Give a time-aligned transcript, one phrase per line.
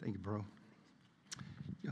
[0.00, 0.44] Thank you, bro.
[1.82, 1.90] Yeah.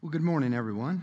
[0.00, 1.02] Well, good morning, everyone.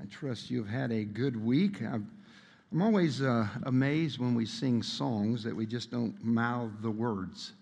[0.00, 1.82] I trust you've had a good week.
[1.82, 6.90] i am always uh, amazed when we sing songs that we just don't mouth the
[6.90, 7.54] words.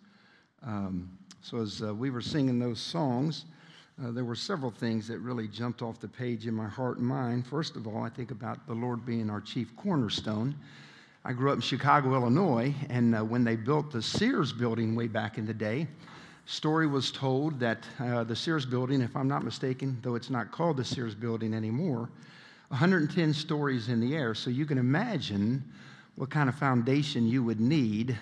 [0.62, 1.10] Um,
[1.40, 3.46] so, as uh, we were singing those songs,
[4.04, 7.06] uh, there were several things that really jumped off the page in my heart and
[7.06, 7.46] mind.
[7.46, 10.54] First of all, I think about the Lord being our chief cornerstone.
[11.24, 15.08] I grew up in Chicago, Illinois, and uh, when they built the Sears building way
[15.08, 15.88] back in the day,
[16.46, 20.52] story was told that uh, the Sears building, if I'm not mistaken, though it's not
[20.52, 22.08] called the Sears building anymore,
[22.68, 24.32] 110 stories in the air.
[24.32, 25.64] So you can imagine
[26.14, 28.16] what kind of foundation you would need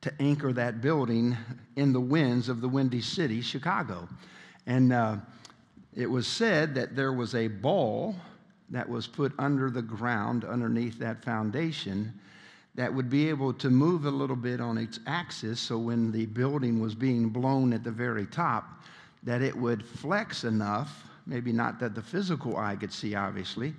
[0.00, 1.36] to anchor that building
[1.76, 4.08] in the winds of the Windy City, Chicago.
[4.66, 5.16] And uh,
[5.94, 8.16] it was said that there was a ball
[8.70, 12.12] that was put under the ground underneath that foundation
[12.74, 16.26] that would be able to move a little bit on its axis so when the
[16.26, 18.82] building was being blown at the very top
[19.22, 23.74] that it would flex enough maybe not that the physical eye could see obviously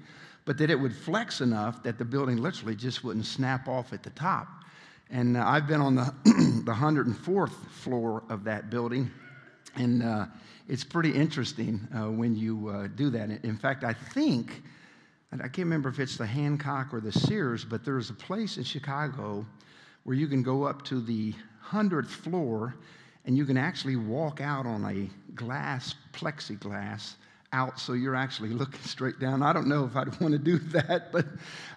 [0.45, 4.03] but that it would flex enough that the building literally just wouldn't snap off at
[4.03, 4.47] the top
[5.09, 6.13] and uh, i've been on the,
[6.63, 9.09] the 104th floor of that building
[9.75, 10.25] and uh,
[10.67, 13.29] it's pretty interesting uh, when you uh, do that.
[13.29, 14.63] In fact, I think,
[15.33, 18.63] I can't remember if it's the Hancock or the Sears, but there's a place in
[18.63, 19.45] Chicago
[20.03, 21.33] where you can go up to the
[21.67, 22.75] 100th floor
[23.25, 27.15] and you can actually walk out on a glass, plexiglass,
[27.53, 29.41] out so you're actually looking straight down.
[29.41, 31.25] I don't know if I'd want to do that, but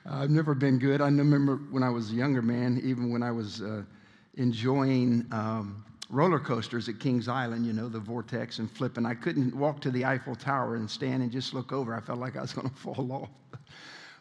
[0.08, 1.00] uh, I've never been good.
[1.00, 3.82] I remember when I was a younger man, even when I was uh,
[4.34, 9.04] enjoying um, roller coasters at Kings Island, you know, the vortex and flipping.
[9.04, 11.94] I couldn't walk to the Eiffel Tower and stand and just look over.
[11.94, 13.60] I felt like I was going to fall off.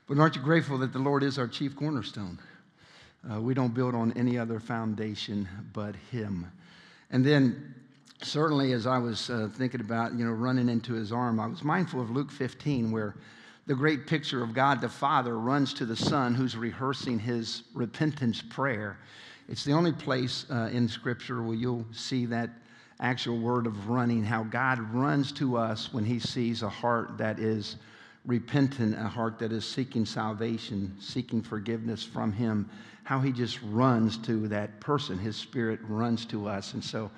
[0.07, 2.39] But aren't you grateful that the Lord is our chief cornerstone?
[3.29, 6.49] Uh, we don't build on any other foundation but Him.
[7.11, 7.75] And then,
[8.21, 11.63] certainly, as I was uh, thinking about, you know, running into His arm, I was
[11.63, 13.15] mindful of Luke 15, where
[13.67, 18.41] the great picture of God the Father runs to the Son who's rehearsing his repentance
[18.41, 18.97] prayer.
[19.49, 22.49] It's the only place uh, in Scripture where you'll see that
[22.99, 27.39] actual word of running, how God runs to us when He sees a heart that
[27.39, 27.77] is
[28.25, 32.69] repentant, a heart that is seeking salvation, seeking forgiveness from Him,
[33.05, 35.17] how He just runs to that person.
[35.17, 36.73] His Spirit runs to us.
[36.73, 37.09] And so,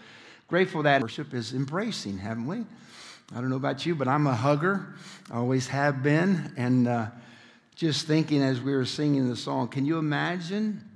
[0.47, 2.63] grateful that worship is embracing, haven't we?
[3.31, 4.93] I don't know about you, but I'm a hugger,
[5.31, 6.53] I always have been.
[6.57, 7.07] And uh,
[7.75, 10.88] just thinking as we were singing the song, can you imagine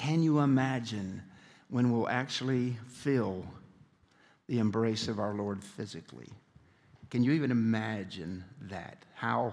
[0.00, 1.22] can you imagine
[1.68, 3.44] when we'll actually feel
[4.46, 6.30] the embrace of our Lord physically?
[7.10, 9.04] Can you even imagine that?
[9.14, 9.52] How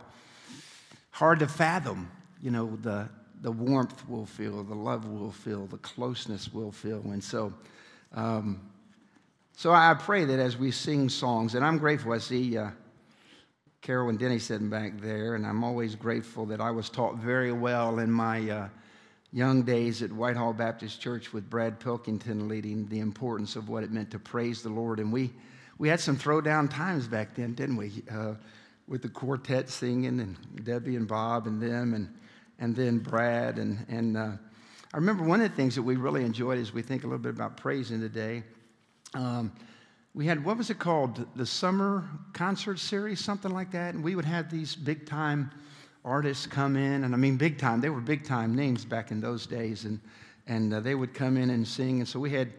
[1.11, 2.09] hard to fathom,
[2.41, 3.09] you know, the,
[3.41, 7.01] the warmth we'll feel, the love we'll feel, the closeness we'll feel.
[7.01, 7.53] And so,
[8.13, 8.61] um,
[9.51, 12.69] so I pray that as we sing songs, and I'm grateful, I see uh,
[13.81, 17.51] Carol and Denny sitting back there, and I'm always grateful that I was taught very
[17.51, 18.49] well in my.
[18.49, 18.69] Uh,
[19.33, 23.91] young days at Whitehall Baptist Church with Brad Pilkington leading the importance of what it
[23.91, 24.99] meant to praise the Lord.
[24.99, 25.31] And we,
[25.77, 28.03] we had some throwdown times back then, didn't we?
[28.09, 28.35] Uh,
[28.87, 32.13] with the quartet singing and Debbie and Bob and them and,
[32.59, 33.59] and then Brad.
[33.59, 34.31] And, and uh,
[34.93, 37.19] I remember one of the things that we really enjoyed as we think a little
[37.19, 38.43] bit about praising today.
[39.13, 39.51] Um,
[40.13, 41.27] we had, what was it called?
[41.35, 43.93] The summer concert series, something like that.
[43.93, 45.51] And we would have these big time
[46.07, 47.81] artists come in, and I mean big time.
[47.81, 49.99] They were big time names back in those days, and
[50.47, 51.99] and uh, they would come in and sing.
[51.99, 52.53] And so we had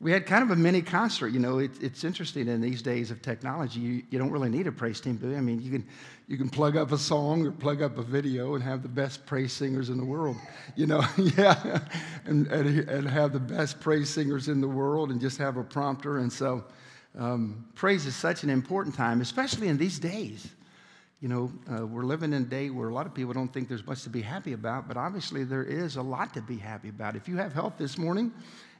[0.00, 1.28] we had kind of a mini concert.
[1.28, 3.80] You know, it, it's interesting in these days of technology.
[3.80, 5.36] You, you don't really need a praise team, you?
[5.36, 5.84] I mean, you can
[6.28, 9.26] you can plug up a song or plug up a video and have the best
[9.26, 10.36] praise singers in the world.
[10.76, 11.80] You know, yeah,
[12.24, 15.64] and, and, and have the best praise singers in the world, and just have a
[15.64, 16.18] prompter.
[16.18, 16.64] And so,
[17.18, 20.48] um, praise is such an important time, especially in these days
[21.22, 23.68] you know, uh, we're living in a day where a lot of people don't think
[23.68, 26.88] there's much to be happy about, but obviously there is a lot to be happy
[26.88, 27.14] about.
[27.14, 28.32] If you have health this morning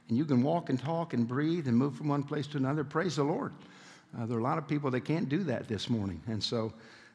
[0.09, 2.83] and you can walk and talk and breathe and move from one place to another,
[2.83, 3.53] praise the Lord.
[4.19, 6.21] Uh, there are a lot of people that can't do that this morning.
[6.27, 6.73] And so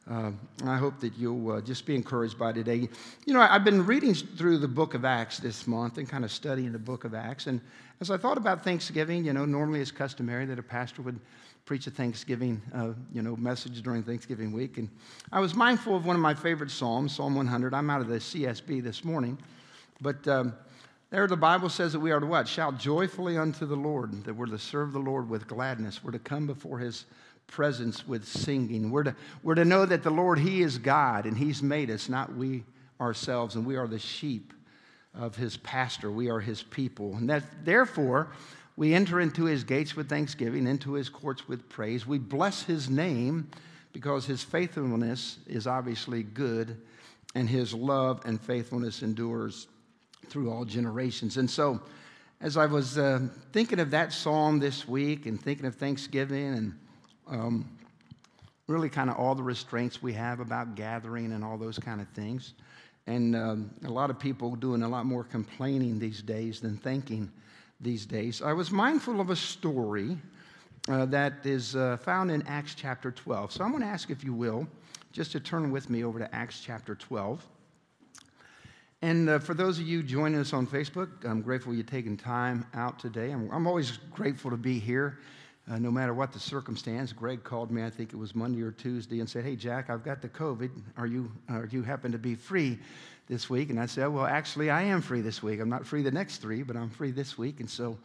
[0.09, 0.31] uh,
[0.65, 2.89] I hope that you'll uh, just be encouraged by today.
[3.27, 6.31] You know, I've been reading through the book of Acts this month and kind of
[6.31, 7.45] studying the book of Acts.
[7.45, 7.61] And
[8.01, 11.19] as I thought about Thanksgiving, you know, normally it's customary that a pastor would
[11.69, 14.79] preach a Thanksgiving, uh, you know, message during Thanksgiving week.
[14.79, 14.89] And
[15.31, 17.75] I was mindful of one of my favorite Psalms, Psalm 100.
[17.75, 19.37] I'm out of the CSB this morning.
[20.01, 20.55] But um,
[21.11, 22.47] there the Bible says that we are to what?
[22.47, 26.03] Shout joyfully unto the Lord, that we're to serve the Lord with gladness.
[26.03, 27.05] We're to come before his
[27.45, 28.89] presence with singing.
[28.89, 32.09] We're to, we're to know that the Lord, he is God, and he's made us,
[32.09, 32.63] not we
[32.99, 34.53] ourselves, and we are the sheep
[35.13, 36.09] of his pastor.
[36.09, 37.13] We are his people.
[37.13, 38.31] And that, therefore,
[38.79, 42.07] we enter into his gates with thanksgiving, into his courts with praise.
[42.07, 43.49] We bless his name
[43.91, 46.77] because his faithfulness is obviously good
[47.35, 49.67] and his love and faithfulness endures
[50.29, 51.35] through all generations.
[51.35, 51.81] And so,
[52.39, 56.79] as I was uh, thinking of that psalm this week and thinking of Thanksgiving and
[57.27, 57.69] um,
[58.67, 62.07] really kind of all the restraints we have about gathering and all those kind of
[62.11, 62.53] things,
[63.07, 67.29] and um, a lot of people doing a lot more complaining these days than thanking
[67.81, 70.17] these days, I was mindful of a story
[70.87, 73.51] uh, that is uh, found in Acts chapter 12.
[73.51, 74.67] So I'm going to ask, if you will,
[75.11, 77.45] just to turn with me over to Acts chapter 12.
[79.01, 82.65] And uh, for those of you joining us on Facebook, I'm grateful you're taking time
[82.73, 83.31] out today.
[83.31, 85.19] I'm, I'm always grateful to be here,
[85.69, 87.13] uh, no matter what the circumstance.
[87.13, 90.03] Greg called me, I think it was Monday or Tuesday, and said, "Hey, Jack, I've
[90.03, 90.71] got the COVID.
[90.97, 92.79] Are you, uh, you happen to be free
[93.27, 95.59] this week?" And I said, "Well, actually, I am free this week.
[95.59, 97.97] I'm not free the next three, but I'm free this week." And so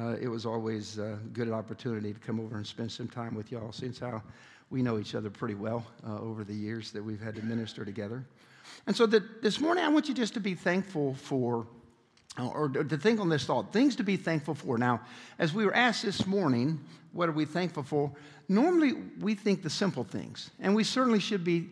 [0.00, 3.52] uh, it was always a good opportunity to come over and spend some time with
[3.52, 4.22] y'all, since how
[4.70, 7.84] we know each other pretty well uh, over the years that we've had to minister
[7.84, 8.24] together.
[8.86, 11.66] And so that this morning, I want you just to be thankful for,
[12.38, 14.78] or to think on this thought things to be thankful for.
[14.78, 15.00] Now,
[15.38, 16.80] as we were asked this morning,
[17.12, 18.10] what are we thankful for?
[18.48, 21.70] Normally, we think the simple things, and we certainly should be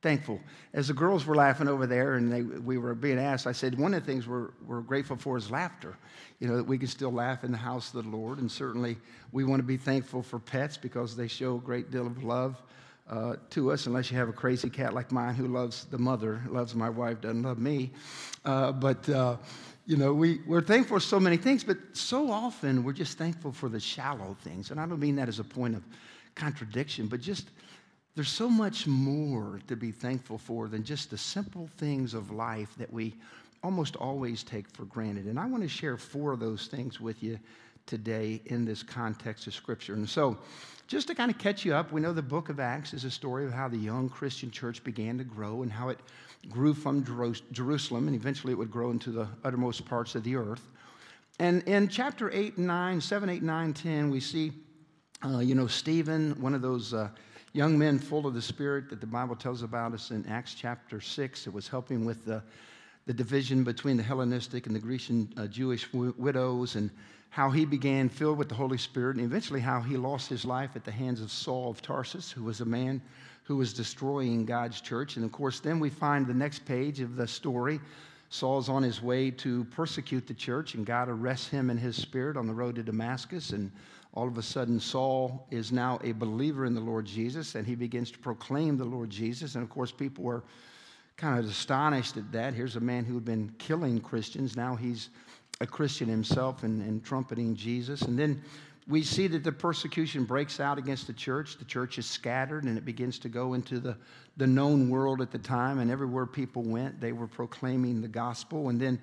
[0.00, 0.40] thankful.
[0.72, 3.78] As the girls were laughing over there and they, we were being asked, I said,
[3.78, 5.96] one of the things we're, we're grateful for is laughter.
[6.38, 8.38] You know, that we can still laugh in the house of the Lord.
[8.38, 8.96] And certainly
[9.32, 12.62] we want to be thankful for pets because they show a great deal of love
[13.10, 16.42] uh, to us, unless you have a crazy cat like mine who loves the mother,
[16.48, 17.90] loves my wife, doesn't love me.
[18.44, 19.36] Uh, but, uh,
[19.88, 23.52] you know, we, we're thankful for so many things, but so often we're just thankful
[23.52, 24.70] for the shallow things.
[24.70, 25.82] And I don't mean that as a point of
[26.34, 27.48] contradiction, but just
[28.14, 32.74] there's so much more to be thankful for than just the simple things of life
[32.76, 33.14] that we
[33.62, 35.24] almost always take for granted.
[35.24, 37.38] And I want to share four of those things with you
[37.86, 39.94] today in this context of Scripture.
[39.94, 40.36] And so,
[40.86, 43.10] just to kind of catch you up, we know the book of Acts is a
[43.10, 45.98] story of how the young Christian church began to grow and how it
[46.48, 47.04] grew from
[47.52, 50.62] Jerusalem and eventually it would grow into the uttermost parts of the earth.
[51.38, 54.52] And in chapter 8 and 9, 7, 8, 9, 10, we see,
[55.24, 57.10] uh, you know, Stephen, one of those uh,
[57.52, 61.00] young men full of the Spirit that the Bible tells about us in Acts chapter
[61.00, 61.46] 6.
[61.46, 62.42] It was helping with the,
[63.06, 66.90] the division between the Hellenistic and the Grecian uh, Jewish w- widows and
[67.30, 70.70] how he began filled with the Holy Spirit, and eventually how he lost his life
[70.76, 73.02] at the hands of Saul of Tarsus, who was a man
[73.48, 75.16] who was destroying God's church.
[75.16, 77.80] And of course, then we find the next page of the story.
[78.28, 82.36] Saul's on his way to persecute the church, and God arrests him in his spirit
[82.36, 83.52] on the road to Damascus.
[83.52, 83.72] And
[84.12, 87.74] all of a sudden, Saul is now a believer in the Lord Jesus, and he
[87.74, 89.54] begins to proclaim the Lord Jesus.
[89.54, 90.44] And of course, people were
[91.16, 92.52] kind of astonished at that.
[92.52, 94.56] Here's a man who had been killing Christians.
[94.56, 95.08] Now he's
[95.62, 98.02] a Christian himself and, and trumpeting Jesus.
[98.02, 98.42] And then
[98.88, 101.58] we see that the persecution breaks out against the church.
[101.58, 103.98] The church is scattered and it begins to go into the,
[104.38, 105.78] the known world at the time.
[105.78, 108.70] And everywhere people went, they were proclaiming the gospel.
[108.70, 108.98] And then,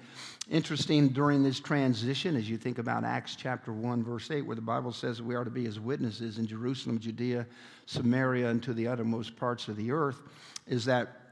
[0.50, 4.62] interesting during this transition, as you think about Acts chapter 1, verse 8, where the
[4.62, 7.46] Bible says we are to be as witnesses in Jerusalem, Judea,
[7.86, 10.24] Samaria, and to the uttermost parts of the earth,
[10.66, 11.25] is that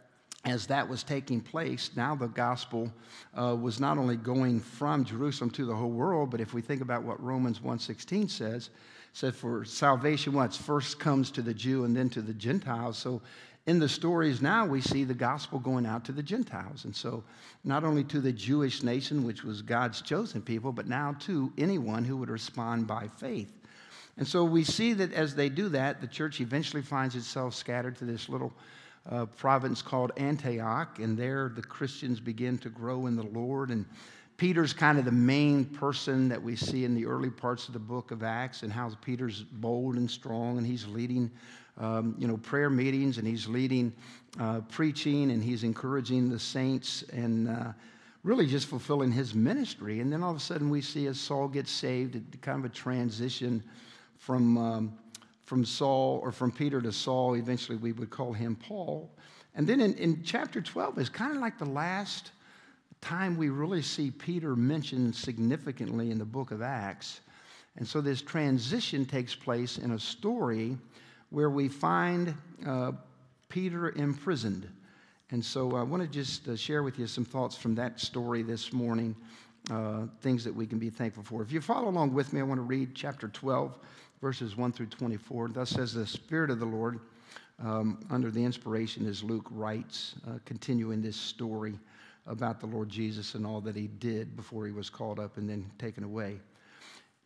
[0.46, 2.92] as that was taking place, now the gospel
[3.40, 6.82] uh, was not only going from Jerusalem to the whole world, but if we think
[6.82, 8.70] about what Romans 1.16 says,
[9.14, 12.98] said for salvation, once first comes to the Jew and then to the Gentiles.
[12.98, 13.22] So
[13.68, 16.84] in the stories now, we see the gospel going out to the Gentiles.
[16.84, 17.24] And so
[17.64, 22.04] not only to the Jewish nation, which was God's chosen people, but now to anyone
[22.04, 23.54] who would respond by faith.
[24.18, 27.96] And so we see that as they do that, the church eventually finds itself scattered
[27.98, 28.54] to this little
[29.10, 33.70] uh, province called Antioch, and there the Christians begin to grow in the Lord.
[33.70, 33.86] And
[34.38, 37.80] Peter's kind of the main person that we see in the early parts of the
[37.80, 41.30] book of Acts, and how Peter's bold and strong, and he's leading,
[41.78, 43.94] um, you know, prayer meetings, and he's leading
[44.40, 47.74] uh, preaching, and he's encouraging the saints, and uh,
[48.24, 50.00] really just fulfilling his ministry.
[50.00, 52.74] And then all of a sudden, we see as Saul gets saved, kind of a
[52.74, 53.62] transition
[54.18, 54.98] from um,
[55.46, 57.36] from Saul or from Peter to Saul.
[57.36, 59.10] Eventually, we would call him Paul.
[59.56, 62.32] And then in, in chapter 12 is kind of like the last
[63.02, 67.20] time we really see Peter mentioned significantly in the book of Acts.
[67.78, 70.78] And so this transition takes place in a story
[71.30, 72.36] where we find
[72.66, 72.94] uh,
[73.50, 74.70] Peter imprisoned.
[75.32, 78.44] And so I want to just uh, share with you some thoughts from that story
[78.44, 79.16] this morning,
[79.72, 81.42] uh, things that we can be thankful for.
[81.42, 83.78] If you follow along with me, I want to read chapter 12
[84.24, 85.50] verses 1 through 24.
[85.50, 87.02] Thus says the Spirit of the Lord,
[87.62, 91.78] um, under the inspiration as Luke writes, uh, continuing this story
[92.26, 95.50] about the Lord Jesus and all that he did before he was called up and
[95.50, 96.40] then taken away.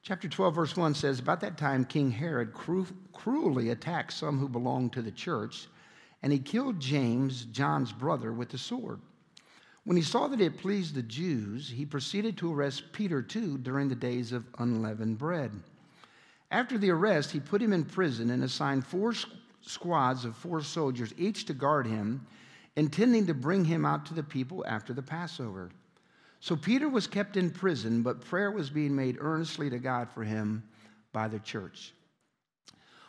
[0.01, 4.50] Chapter 12, verse 1 says About that time, King Herod cru- cruelly attacked some who
[4.50, 5.68] belonged to the church,
[6.24, 9.00] and he killed James, John's brother, with the sword.
[9.84, 13.88] When he saw that it pleased the Jews, he proceeded to arrest Peter too during
[13.88, 15.51] the days of unleavened bread.
[16.50, 19.13] After the arrest, he put him in prison and assigned four
[19.62, 22.25] squads of four soldiers, each to guard him,
[22.75, 25.70] intending to bring him out to the people after the Passover.
[26.39, 30.24] So Peter was kept in prison, but prayer was being made earnestly to God for
[30.24, 30.63] him
[31.12, 31.94] by the church.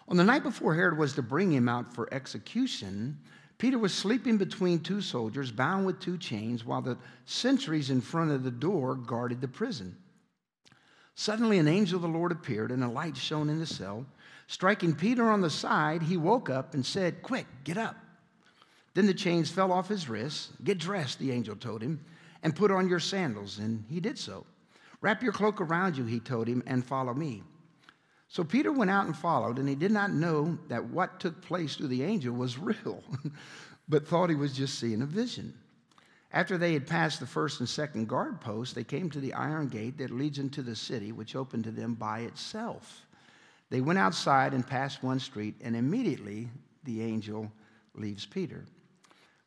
[0.08, 3.18] On the night before Herod was to bring him out for execution,
[3.58, 8.30] Peter was sleeping between two soldiers, bound with two chains, while the sentries in front
[8.30, 9.94] of the door guarded the prison.
[11.18, 14.06] Suddenly, an angel of the Lord appeared, and a light shone in the cell.
[14.46, 17.96] Striking Peter on the side, he woke up and said, Quick, get up.
[18.94, 20.50] Then the chains fell off his wrists.
[20.62, 22.04] Get dressed, the angel told him,
[22.44, 23.58] and put on your sandals.
[23.58, 24.46] And he did so.
[25.00, 27.42] Wrap your cloak around you, he told him, and follow me.
[28.28, 31.74] So Peter went out and followed, and he did not know that what took place
[31.74, 33.02] through the angel was real,
[33.88, 35.52] but thought he was just seeing a vision.
[36.30, 39.68] After they had passed the first and second guard posts, they came to the iron
[39.68, 43.06] gate that leads into the city, which opened to them by itself.
[43.70, 46.48] They went outside and passed one street, and immediately
[46.84, 47.50] the angel
[47.94, 48.64] leaves Peter.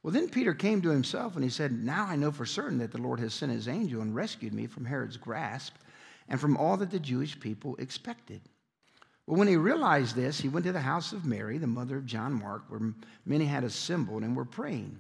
[0.03, 2.91] Well, then Peter came to himself and he said, Now I know for certain that
[2.91, 5.75] the Lord has sent his angel and rescued me from Herod's grasp
[6.27, 8.41] and from all that the Jewish people expected.
[9.27, 12.07] Well, when he realized this, he went to the house of Mary, the mother of
[12.07, 12.93] John Mark, where
[13.25, 15.00] many had assembled and were praying.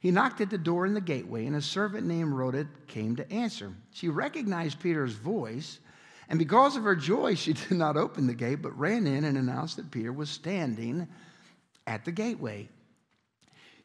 [0.00, 3.32] He knocked at the door in the gateway, and a servant named Rhoda came to
[3.32, 3.72] answer.
[3.92, 5.78] She recognized Peter's voice,
[6.28, 9.38] and because of her joy, she did not open the gate, but ran in and
[9.38, 11.08] announced that Peter was standing
[11.86, 12.68] at the gateway.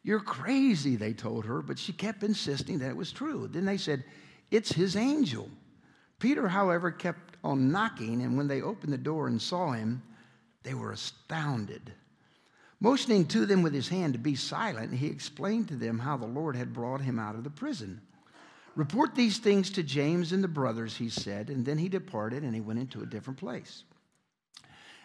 [0.02, 3.48] You're crazy, they told her, but she kept insisting that it was true.
[3.48, 4.04] Then they said,
[4.50, 5.48] It's his angel.
[6.18, 10.02] Peter, however, kept on knocking, and when they opened the door and saw him,
[10.62, 11.92] they were astounded.
[12.82, 16.26] Motioning to them with his hand to be silent, he explained to them how the
[16.26, 18.00] Lord had brought him out of the prison.
[18.74, 22.52] Report these things to James and the brothers, he said, and then he departed and
[22.56, 23.84] he went into a different place.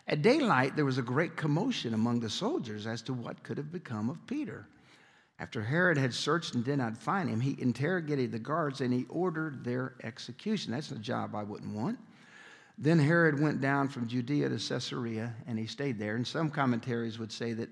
[0.08, 3.72] At daylight, there was a great commotion among the soldiers as to what could have
[3.72, 4.66] become of Peter.
[5.38, 9.06] After Herod had searched and did not find him, he interrogated the guards and he
[9.08, 10.72] ordered their execution.
[10.72, 12.00] That's a job I wouldn't want.
[12.78, 16.16] Then Herod went down from Judea to Caesarea and he stayed there.
[16.16, 17.70] And some commentaries would say that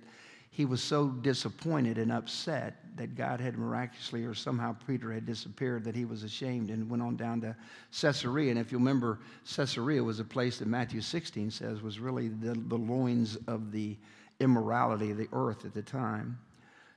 [0.49, 5.83] he was so disappointed and upset that God had miraculously or somehow Peter had disappeared
[5.83, 7.55] that he was ashamed and went on down to
[7.91, 8.51] Caesarea.
[8.51, 9.19] And if you remember,
[9.55, 13.97] Caesarea was a place that Matthew 16 says was really the, the loins of the
[14.39, 16.39] immorality of the earth at the time.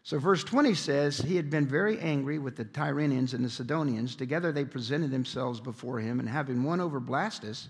[0.05, 4.15] So, verse 20 says, He had been very angry with the Tyrians and the Sidonians.
[4.15, 7.69] Together they presented themselves before him, and having won over Blastus,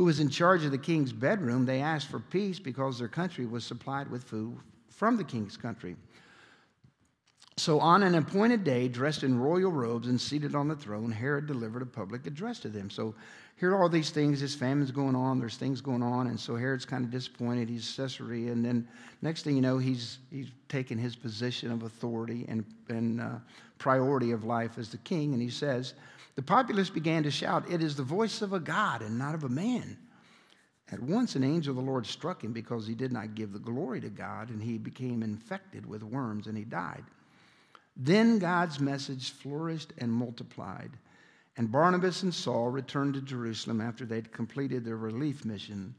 [0.00, 3.44] who was in charge of the king's bedroom, they asked for peace because their country
[3.44, 4.56] was supplied with food
[4.88, 5.94] from the king's country.
[7.58, 11.46] So, on an appointed day, dressed in royal robes and seated on the throne, Herod
[11.46, 12.88] delivered a public address to them.
[12.88, 13.14] So,
[13.56, 14.40] here are all these things.
[14.40, 15.38] This famine's going on.
[15.38, 16.28] There's things going on.
[16.28, 17.68] And so Herod's kind of disappointed.
[17.68, 18.52] He's Caesarea.
[18.52, 18.88] And then
[19.20, 23.34] next thing you know, he's, he's taken his position of authority and, and uh,
[23.76, 25.34] priority of life as the king.
[25.34, 25.92] And he says,
[26.40, 29.44] The populace began to shout, It is the voice of a God and not of
[29.44, 29.98] a man.
[30.90, 33.58] At once, an angel of the Lord struck him because he did not give the
[33.58, 37.04] glory to God, and he became infected with worms and he died.
[37.94, 40.92] Then God's message flourished and multiplied.
[41.58, 45.94] And Barnabas and Saul returned to Jerusalem after they'd completed their relief mission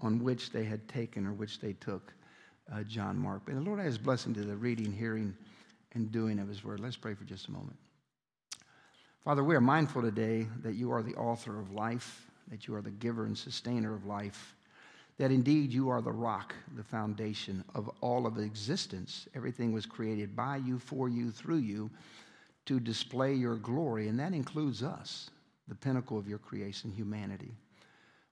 [0.00, 2.12] on which they had taken or which they took
[2.72, 3.42] uh, John Mark.
[3.46, 5.36] And the Lord has blessing to the reading, hearing,
[5.92, 6.80] and doing of his word.
[6.80, 7.76] Let's pray for just a moment.
[9.24, 12.82] Father, we are mindful today that you are the author of life, that you are
[12.82, 14.54] the giver and sustainer of life,
[15.16, 19.26] that indeed you are the rock, the foundation of all of existence.
[19.34, 21.88] Everything was created by you, for you, through you
[22.66, 25.30] to display your glory, and that includes us,
[25.68, 27.54] the pinnacle of your creation, humanity.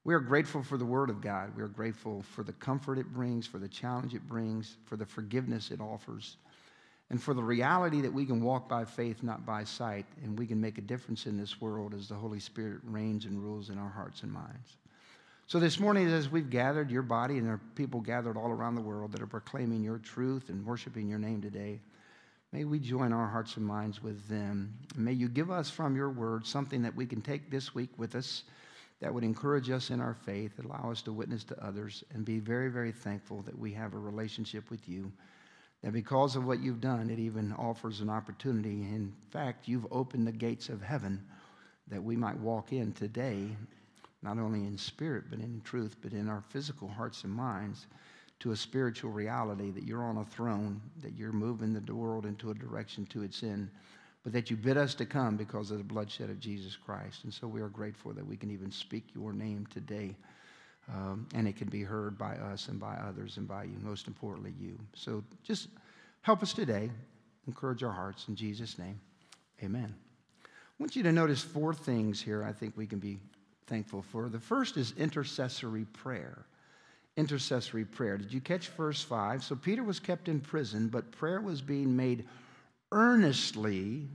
[0.04, 1.56] We are grateful for the Word of God.
[1.56, 5.06] We are grateful for the comfort it brings, for the challenge it brings, for the
[5.06, 6.36] forgiveness it offers,
[7.12, 10.46] and for the reality that we can walk by faith, not by sight, and we
[10.46, 13.78] can make a difference in this world as the Holy Spirit reigns and rules in
[13.78, 14.78] our hearts and minds.
[15.46, 18.74] So, this morning, as we've gathered your body, and there are people gathered all around
[18.74, 21.80] the world that are proclaiming your truth and worshiping your name today,
[22.52, 24.74] May we join our hearts and minds with them.
[24.94, 28.14] May you give us from your word something that we can take this week with
[28.14, 28.44] us
[29.00, 32.38] that would encourage us in our faith, allow us to witness to others, and be
[32.38, 35.10] very, very thankful that we have a relationship with you
[35.82, 38.82] that because of what you've done, it even offers an opportunity.
[38.82, 41.24] In fact, you've opened the gates of heaven
[41.88, 43.48] that we might walk in today,
[44.22, 47.86] not only in spirit, but in truth, but in our physical hearts and minds,
[48.38, 52.50] to a spiritual reality that you're on a throne, that you're moving the world into
[52.50, 53.68] a direction to its end,
[54.22, 57.24] but that you bid us to come because of the bloodshed of Jesus Christ.
[57.24, 60.16] And so we are grateful that we can even speak your name today.
[60.88, 64.08] Um, and it can be heard by us and by others and by you, most
[64.08, 64.78] importantly, you.
[64.94, 65.68] So just
[66.22, 66.90] help us today,
[67.46, 69.00] encourage our hearts in Jesus' name.
[69.62, 69.94] Amen.
[70.44, 70.48] I
[70.78, 73.18] want you to notice four things here I think we can be
[73.66, 74.28] thankful for.
[74.28, 76.44] The first is intercessory prayer.
[77.16, 78.18] Intercessory prayer.
[78.18, 79.44] Did you catch verse 5?
[79.44, 82.26] So Peter was kept in prison, but prayer was being made
[82.90, 84.08] earnestly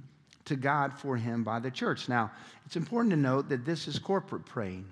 [0.45, 2.09] to God for him by the church.
[2.09, 2.31] Now,
[2.65, 4.85] it's important to note that this is corporate praying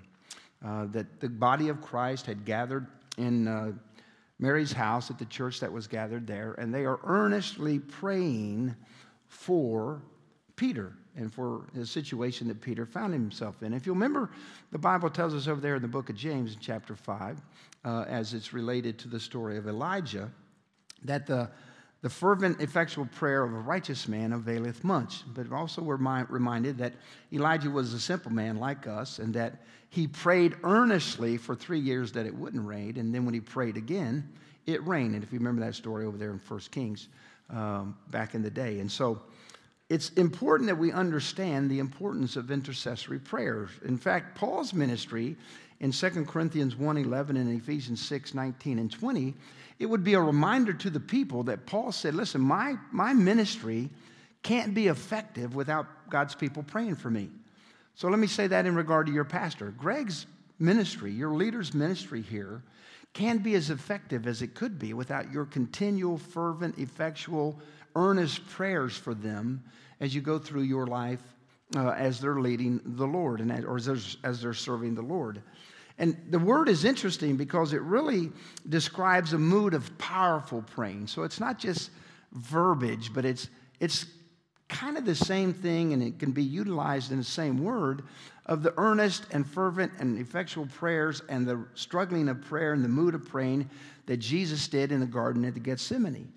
[0.64, 2.86] uh, that the body of Christ had gathered
[3.18, 3.72] in uh,
[4.38, 8.74] Mary's house at the church that was gathered there, and they are earnestly praying
[9.28, 10.02] for
[10.56, 13.72] Peter and for the situation that Peter found himself in.
[13.72, 14.30] If you remember,
[14.70, 17.40] the Bible tells us over there in the book of James, in chapter 5,
[17.84, 20.30] uh, as it's related to the story of Elijah,
[21.04, 21.48] that the
[22.06, 25.24] the fervent, effectual prayer of a righteous man availeth much.
[25.34, 26.92] But also we're reminded that
[27.32, 32.12] Elijah was a simple man like us and that he prayed earnestly for three years
[32.12, 32.96] that it wouldn't rain.
[32.96, 34.32] And then when he prayed again,
[34.66, 35.16] it rained.
[35.16, 37.08] And if you remember that story over there in 1 Kings
[37.50, 38.78] um, back in the day.
[38.78, 39.20] And so
[39.88, 43.70] it's important that we understand the importance of intercessory prayers.
[43.84, 45.34] In fact, Paul's ministry
[45.80, 49.34] in 2 Corinthians 1 11 and Ephesians 6 19 and 20
[49.78, 53.90] it would be a reminder to the people that Paul said, listen, my, my ministry
[54.42, 57.28] can't be effective without God's people praying for me.
[57.94, 59.74] So let me say that in regard to your pastor.
[59.76, 60.26] Greg's
[60.58, 62.62] ministry, your leader's ministry here,
[63.12, 67.58] can be as effective as it could be without your continual, fervent, effectual,
[67.94, 69.62] earnest prayers for them
[70.00, 71.22] as you go through your life
[71.74, 75.42] uh, as they're leading the Lord and as, or as, as they're serving the Lord.
[75.98, 78.30] And the word is interesting because it really
[78.68, 81.06] describes a mood of powerful praying.
[81.06, 81.90] So it's not just
[82.32, 83.48] verbiage, but it's,
[83.80, 84.06] it's
[84.68, 88.02] kind of the same thing, and it can be utilized in the same word
[88.46, 92.88] of the earnest and fervent and effectual prayers and the struggling of prayer and the
[92.88, 93.68] mood of praying
[94.06, 96.32] that Jesus did in the garden at the Gethsemane.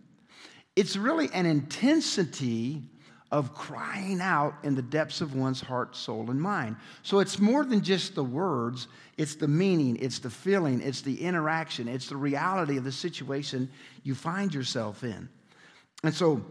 [0.75, 2.83] It's really an intensity
[3.31, 6.75] of crying out in the depths of one's heart, soul, and mind.
[7.03, 8.87] So it's more than just the words,
[9.17, 13.69] it's the meaning, it's the feeling, it's the interaction, it's the reality of the situation
[14.03, 15.29] you find yourself in.
[16.03, 16.43] And so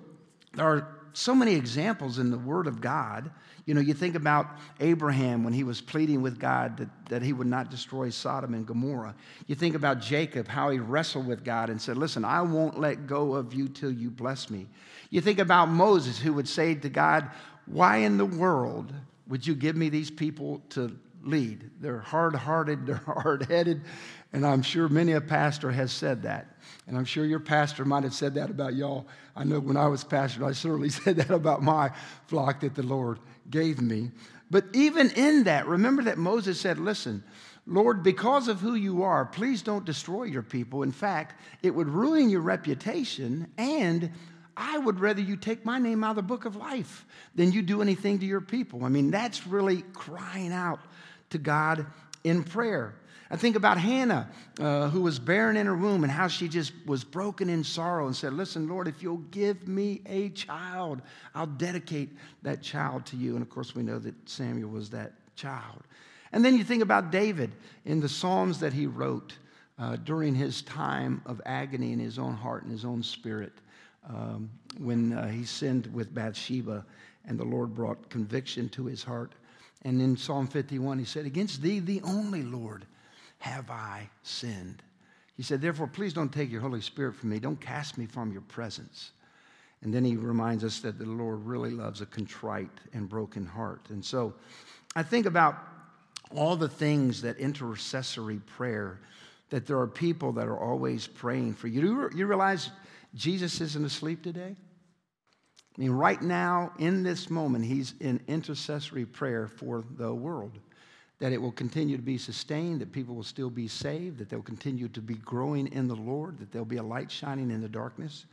[0.55, 3.31] there are so many examples in the Word of God.
[3.67, 4.47] You know, you think about
[4.81, 8.67] Abraham when he was pleading with God that, that he would not destroy Sodom and
[8.67, 9.15] Gomorrah.
[9.47, 13.07] You think about Jacob, how he wrestled with God and said, Listen, I won't let
[13.07, 14.67] go of you till you bless me.
[15.11, 17.31] You think about Moses, who would say to God,
[17.67, 18.93] Why in the world
[19.29, 21.71] would you give me these people to lead?
[21.81, 23.83] They're hard hearted, they're hard headed,
[24.33, 26.58] and I'm sure many a pastor has said that.
[26.89, 29.07] And I'm sure your pastor might have said that about y'all.
[29.37, 31.93] I know when I was pastor, I certainly said that about my
[32.27, 33.19] flock that the Lord
[33.51, 34.11] gave me.
[34.51, 37.23] But even in that, remember that Moses said, Listen,
[37.67, 40.83] Lord, because of who you are, please don't destroy your people.
[40.83, 44.11] In fact, it would ruin your reputation and
[44.57, 47.63] I would rather you take my name out of the book of life than you
[47.63, 48.85] do anything to your people.
[48.85, 50.81] I mean, that's really crying out
[51.31, 51.87] to God
[52.25, 52.97] in prayer.
[53.31, 56.73] I think about Hannah, uh, who was barren in her womb, and how she just
[56.87, 61.03] was broken in sorrow and said, Listen, Lord, if you'll give me a child,
[61.35, 62.11] I'll dedicate
[62.43, 63.35] that child to you.
[63.35, 65.83] And of course, we know that Samuel was that child.
[66.33, 67.53] And then you think about David
[67.85, 69.35] in the Psalms that he wrote
[69.79, 73.53] uh, during his time of agony in his own heart and his own spirit
[74.09, 76.85] um, when uh, he sinned with Bathsheba
[77.27, 79.35] and the Lord brought conviction to his heart.
[79.83, 82.87] And in Psalm 51, he said, Against thee, the only Lord,
[83.39, 84.83] have I sinned.
[85.37, 87.39] He said, Therefore, please don't take your Holy Spirit from me.
[87.39, 89.13] Don't cast me from your presence.
[89.83, 93.83] And then he reminds us that the Lord really loves a contrite and broken heart.
[93.91, 94.35] And so
[94.97, 95.57] I think about
[96.35, 99.01] all the things that intercessory prayer,
[99.51, 102.11] that there are people that are always praying for you.
[102.15, 102.71] You realize
[103.15, 104.57] Jesus isn't asleep today?
[105.77, 110.59] I mean, right now, in this moment, he's in intercessory prayer for the world.
[111.19, 114.41] That it will continue to be sustained, that people will still be saved, that they'll
[114.41, 117.69] continue to be growing in the Lord, that there'll be a light shining in the
[117.69, 118.27] darkness.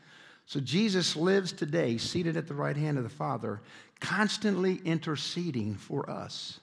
[0.46, 3.62] So Jesus lives today, seated at the right hand of the Father,
[4.00, 6.60] constantly interceding for us.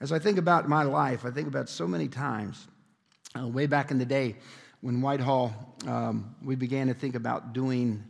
[0.00, 2.66] As I think about my life, I think about so many times,
[3.38, 4.36] uh, way back in the day,
[4.80, 5.52] when Whitehall,
[5.86, 8.02] um, we began to think about doing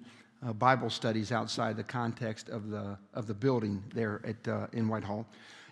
[0.47, 4.89] uh, Bible studies outside the context of the, of the building there at, uh, in
[4.89, 5.27] Whitehall.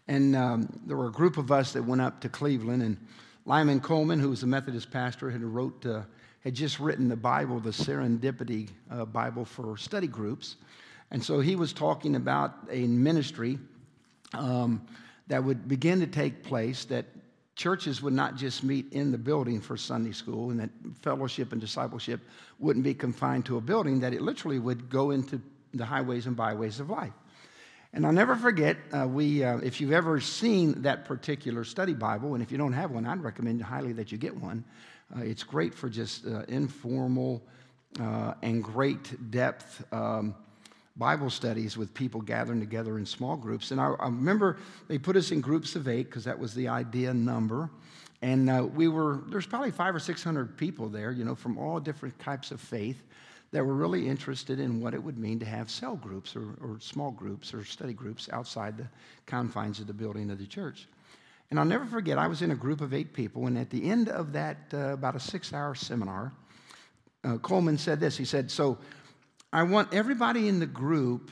[0.08, 2.96] And um, there were a group of us that went up to Cleveland, and
[3.44, 6.02] Lyman Coleman, who was a Methodist pastor, had wrote, uh,
[6.40, 10.56] had just written the Bible, the Serendipity uh, Bible for study groups.
[11.10, 13.58] And so he was talking about a ministry
[14.34, 14.86] um,
[15.28, 17.04] that would begin to take place that
[17.54, 20.70] churches would not just meet in the building for Sunday school and that
[21.02, 22.20] fellowship and discipleship
[22.58, 25.40] wouldn't be confined to a building, that it literally would go into
[25.74, 27.12] the highways and byways of life.
[27.94, 32.34] And I'll never forget, uh, we, uh, if you've ever seen that particular study Bible,
[32.34, 34.64] and if you don't have one, I'd recommend highly that you get one.
[35.16, 37.42] Uh, it's great for just uh, informal
[37.98, 40.34] uh, and great depth um,
[40.96, 43.70] Bible studies with people gathering together in small groups.
[43.70, 46.68] And I, I remember they put us in groups of eight because that was the
[46.68, 47.70] idea number.
[48.20, 51.80] And uh, we were, there's probably five or 600 people there, you know, from all
[51.80, 53.00] different types of faith
[53.50, 56.78] that were really interested in what it would mean to have cell groups or, or
[56.80, 58.88] small groups or study groups outside the
[59.26, 60.86] confines of the building of the church.
[61.50, 63.88] And I'll never forget, I was in a group of eight people, and at the
[63.88, 66.32] end of that, uh, about a six hour seminar,
[67.24, 68.18] uh, Coleman said this.
[68.18, 68.78] He said, So
[69.52, 71.30] I want everybody in the group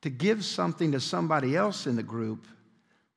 [0.00, 2.46] to give something to somebody else in the group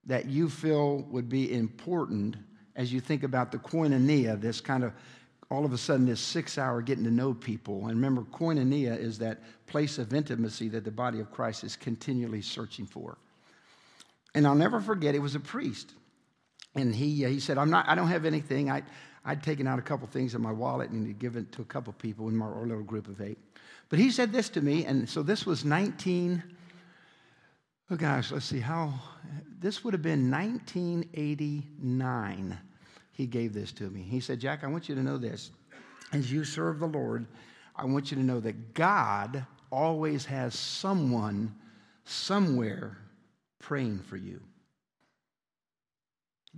[0.05, 2.35] that you feel would be important
[2.75, 4.93] as you think about the koinonia, this kind of
[5.49, 7.87] all of a sudden this six hour getting to know people.
[7.87, 12.41] And remember, koinonia is that place of intimacy that the body of Christ is continually
[12.41, 13.17] searching for.
[14.35, 15.93] And I'll never forget, it was a priest.
[16.75, 18.69] And he, uh, he said, I'm not, I don't have anything.
[18.69, 18.83] I,
[19.25, 21.93] I'd taken out a couple things in my wallet and given it to a couple
[21.93, 23.37] people in our little group of eight.
[23.89, 26.43] But he said this to me, and so this was 19,
[27.89, 28.93] oh gosh, let's see how,
[29.59, 32.57] this would have been 1989.
[33.17, 34.03] He gave this to me.
[34.03, 35.49] He said, Jack, I want you to know this.
[36.13, 37.25] As you serve the Lord,
[37.75, 41.55] I want you to know that God always has someone
[42.05, 42.95] somewhere
[43.57, 44.39] praying for you.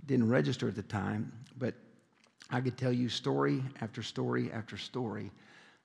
[0.04, 1.72] Didn't register at the time, but
[2.50, 5.30] I could tell you story after story after story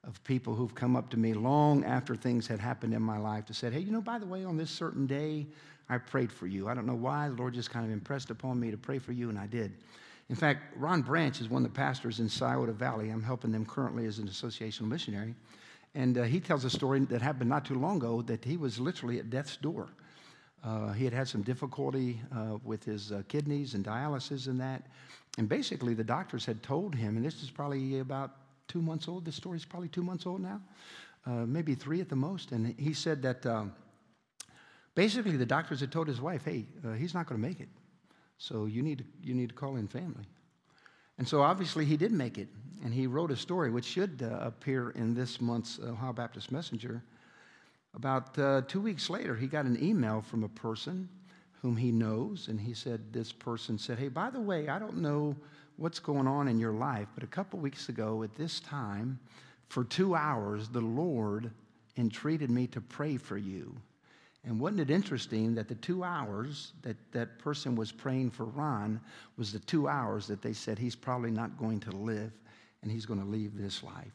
[0.03, 3.45] of people who've come up to me long after things had happened in my life
[3.45, 5.47] to say, hey, you know, by the way, on this certain day,
[5.87, 6.67] I prayed for you.
[6.67, 7.29] I don't know why.
[7.29, 9.71] The Lord just kind of impressed upon me to pray for you, and I did.
[10.29, 13.09] In fact, Ron Branch is one of the pastors in Scioto Valley.
[13.09, 15.35] I'm helping them currently as an associational missionary.
[15.93, 18.79] And uh, he tells a story that happened not too long ago that he was
[18.79, 19.89] literally at death's door.
[20.63, 24.87] Uh, he had had some difficulty uh, with his uh, kidneys and dialysis and that.
[25.37, 28.31] And basically, the doctors had told him, and this is probably about
[28.67, 29.25] two months old.
[29.25, 30.59] This story is probably two months old now,
[31.27, 32.51] uh, maybe three at the most.
[32.51, 33.73] And he said that um,
[34.95, 36.65] basically the doctors had told his wife, hey,
[36.97, 37.69] he's not going to make it.
[38.37, 40.25] So you need, to, you need to call in family.
[41.17, 42.49] And so obviously he did make it.
[42.83, 47.01] And he wrote a story which should uh, appear in this month's Ohio Baptist Messenger.
[47.95, 51.07] About uh, two weeks later, he got an email from a person
[51.61, 52.47] whom he knows.
[52.49, 55.35] And he said, This person said, Hey, by the way, I don't know
[55.77, 57.07] what's going on in your life.
[57.15, 59.19] But a couple weeks ago at this time,
[59.69, 61.51] for two hours, the Lord
[61.97, 63.75] entreated me to pray for you.
[64.45, 69.01] And wasn't it interesting that the two hours that that person was praying for Ron
[69.37, 72.31] was the two hours that they said he's probably not going to live
[72.83, 74.13] and he's going to leave this life?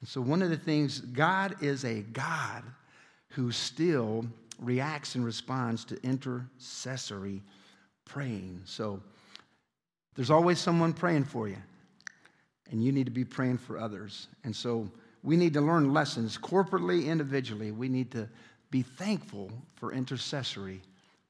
[0.00, 2.62] And so, one of the things, God is a God
[3.30, 4.26] who still
[4.60, 7.42] reacts and responds to intercessory
[8.04, 8.60] praying.
[8.64, 9.00] So,
[10.14, 11.56] there's always someone praying for you,
[12.70, 14.28] and you need to be praying for others.
[14.44, 14.90] And so
[15.22, 17.70] we need to learn lessons corporately, individually.
[17.70, 18.28] We need to
[18.70, 20.82] be thankful for intercessory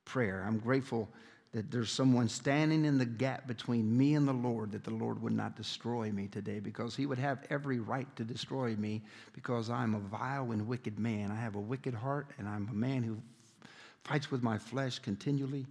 [0.05, 0.45] prayer.
[0.47, 1.09] I'm grateful
[1.53, 5.23] that there's someone standing in the gap between me and the Lord, that the Lord
[5.23, 9.71] would not destroy me today because he would have every right to destroy me because
[9.71, 11.31] I'm a vile and wicked man.
[11.31, 13.17] I have a wicked heart and I'm a man who
[14.05, 15.67] fights with my flesh continually.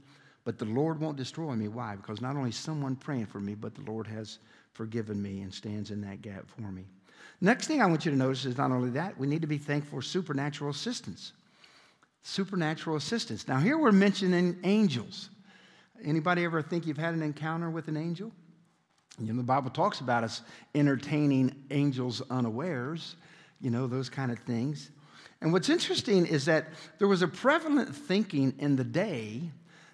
[0.46, 1.68] But the Lord won't destroy me.
[1.68, 1.96] Why?
[1.96, 4.40] Because not only someone praying for me, but the Lord has
[4.74, 6.86] forgiven me and stands in that gap for me.
[7.42, 9.58] Next thing I want you to notice is not only that, we need to be
[9.58, 11.34] thankful for supernatural assistance.
[12.28, 13.48] Supernatural assistance.
[13.48, 15.30] Now, here we're mentioning angels.
[16.04, 18.34] Anybody ever think you've had an encounter with an angel?
[19.18, 20.42] You know, the Bible talks about us
[20.76, 23.16] entertaining angels unawares,
[23.62, 24.92] you know, those kind of things.
[25.40, 26.68] And what's interesting is that
[27.00, 29.50] there was a prevalent thinking in the day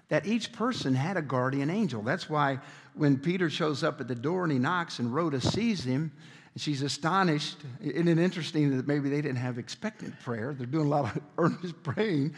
[0.10, 2.02] that each person had a guardian angel.
[2.02, 2.58] That's why
[2.96, 6.12] when Peter shows up at the door and he knocks and Rhoda sees him,
[6.54, 7.58] and she's astonished.
[7.82, 10.54] Isn't it interesting that maybe they didn't have expectant prayer?
[10.54, 12.36] They're doing a lot of earnest praying.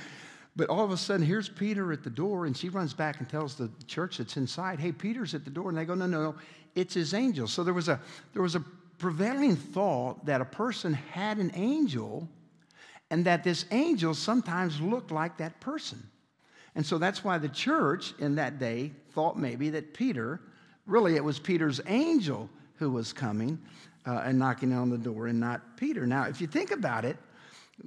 [0.56, 3.28] But all of a sudden, here's Peter at the door, and she runs back and
[3.28, 5.68] tells the church that's inside, hey, Peter's at the door.
[5.68, 6.36] And they go, no, no, no,
[6.76, 7.48] it's his angel.
[7.48, 8.00] So there was a,
[8.32, 8.64] there was a
[8.98, 12.30] prevailing thought that a person had an angel
[13.12, 16.02] and that this angel sometimes looked like that person.
[16.76, 20.42] And so that's why the church in that day thought maybe that Peter,
[20.86, 23.60] really, it was Peter's angel who was coming
[24.06, 26.06] uh, and knocking on the door and not Peter.
[26.06, 27.18] Now, if you think about it,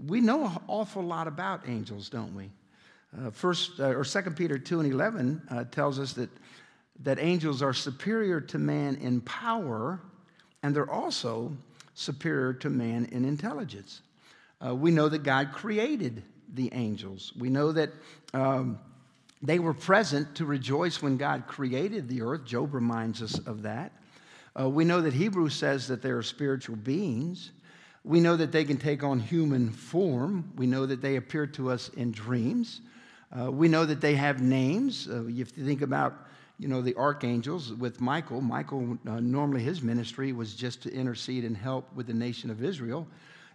[0.07, 2.51] we know an awful lot about angels, don't we?
[3.17, 6.31] Uh, first uh, or Second Peter two and eleven uh, tells us that
[7.05, 10.01] that angels are superior to man in power,
[10.63, 11.57] and they're also
[11.95, 14.03] superior to man in intelligence.
[14.61, 16.23] Uh, we know that God created
[16.55, 17.33] the angels.
[17.39, 17.91] We know that
[18.35, 18.79] um,
[19.41, 22.45] they were present to rejoice when God created the earth.
[22.45, 23.93] Job reminds us of that.
[24.59, 27.53] Uh, we know that Hebrews says that they are spiritual beings.
[28.05, 30.53] We know that they can take on human form.
[30.57, 32.81] We know that they appear to us in dreams.
[33.39, 35.07] Uh, we know that they have names.
[35.09, 36.27] Uh, if you think about,
[36.59, 41.45] you know, the archangels with Michael, Michael, uh, normally his ministry was just to intercede
[41.45, 43.07] and help with the nation of Israel.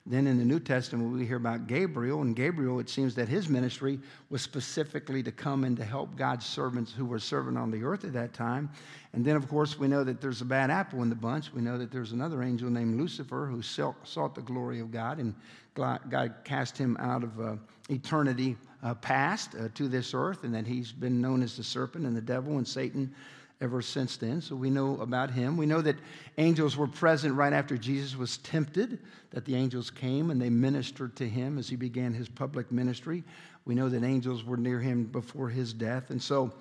[0.05, 3.47] Then in the New Testament, we hear about Gabriel, and Gabriel, it seems that his
[3.47, 7.85] ministry was specifically to come and to help God's servants who were serving on the
[7.85, 8.69] earth at that time.
[9.13, 11.53] And then, of course, we know that there's a bad apple in the bunch.
[11.53, 15.33] We know that there's another angel named Lucifer who sought the glory of God, and
[15.73, 17.55] God cast him out of uh,
[17.89, 22.05] eternity uh, past uh, to this earth, and that he's been known as the serpent
[22.05, 23.15] and the devil and Satan
[23.63, 24.41] ever since then.
[24.41, 25.55] So we know about him.
[25.55, 25.95] We know that
[26.37, 28.99] angels were present right after Jesus was tempted,
[29.31, 33.23] that the angels came and they ministered to him as he began his public ministry.
[33.65, 36.09] We know that angels were near him before his death.
[36.09, 36.51] And so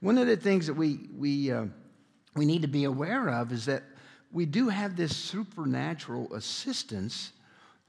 [0.00, 1.64] one of the things that we, we, uh,
[2.36, 3.82] we need to be aware of is that
[4.30, 7.32] we do have this supernatural assistance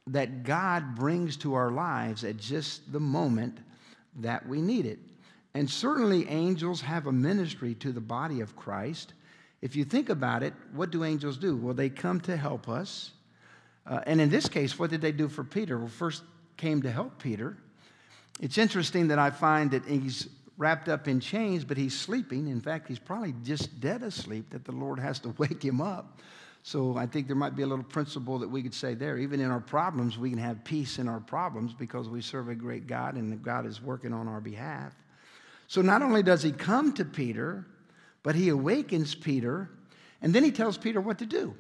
[0.07, 3.59] that God brings to our lives at just the moment
[4.15, 4.99] that we need it.
[5.53, 9.13] And certainly, angels have a ministry to the body of Christ.
[9.61, 11.55] If you think about it, what do angels do?
[11.55, 13.11] Well, they come to help us.
[13.85, 15.77] Uh, and in this case, what did they do for Peter?
[15.77, 16.23] Well, first
[16.57, 17.57] came to help Peter.
[18.39, 22.47] It's interesting that I find that he's wrapped up in chains, but he's sleeping.
[22.47, 26.19] In fact, he's probably just dead asleep, that the Lord has to wake him up.
[26.63, 29.17] So I think there might be a little principle that we could say there.
[29.17, 32.55] Even in our problems, we can have peace in our problems because we serve a
[32.55, 34.93] great God and God is working on our behalf.
[35.71, 37.65] So not only does he come to Peter,
[38.23, 39.69] but he awakens Peter,
[40.21, 41.55] and then he tells Peter what to do.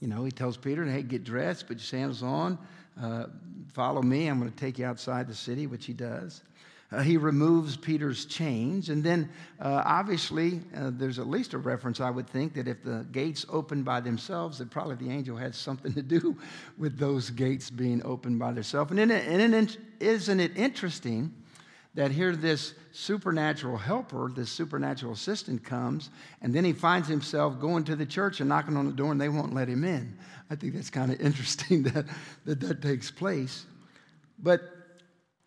[0.00, 2.58] You know, he tells Peter, hey, get dressed, put your sandals on,
[3.00, 3.26] uh,
[3.72, 4.26] follow me.
[4.26, 6.42] I'm going to take you outside the city, which he does.
[6.90, 8.88] Uh, he removes Peter's chains.
[8.88, 12.82] And then, uh, obviously, uh, there's at least a reference, I would think, that if
[12.82, 16.36] the gates opened by themselves, that probably the angel had something to do
[16.78, 18.90] with those gates being opened by themselves.
[18.90, 21.32] And, and isn't it interesting
[21.94, 26.10] that here this supernatural helper, this supernatural assistant comes,
[26.42, 29.20] and then he finds himself going to the church and knocking on the door and
[29.20, 30.18] they won't let him in.
[30.50, 32.06] I think that's kind of interesting that,
[32.44, 33.64] that that takes place.
[34.38, 34.62] But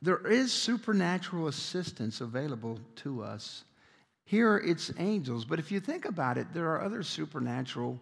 [0.01, 3.63] there is supernatural assistance available to us.
[4.23, 7.99] Here it's angels, but if you think about it, there are other supernatural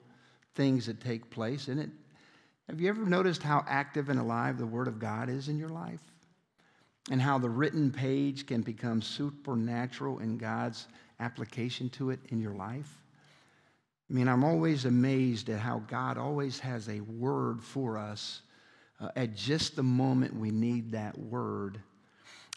[0.56, 1.90] things that take place in it.
[2.68, 5.70] Have you ever noticed how active and alive the Word of God is in your
[5.70, 6.02] life?
[7.12, 10.88] And how the written page can become supernatural in God's
[11.20, 13.02] application to it in your life.
[14.10, 18.42] I mean, I'm always amazed at how God always has a word for us
[19.00, 21.80] uh, at just the moment we need that word.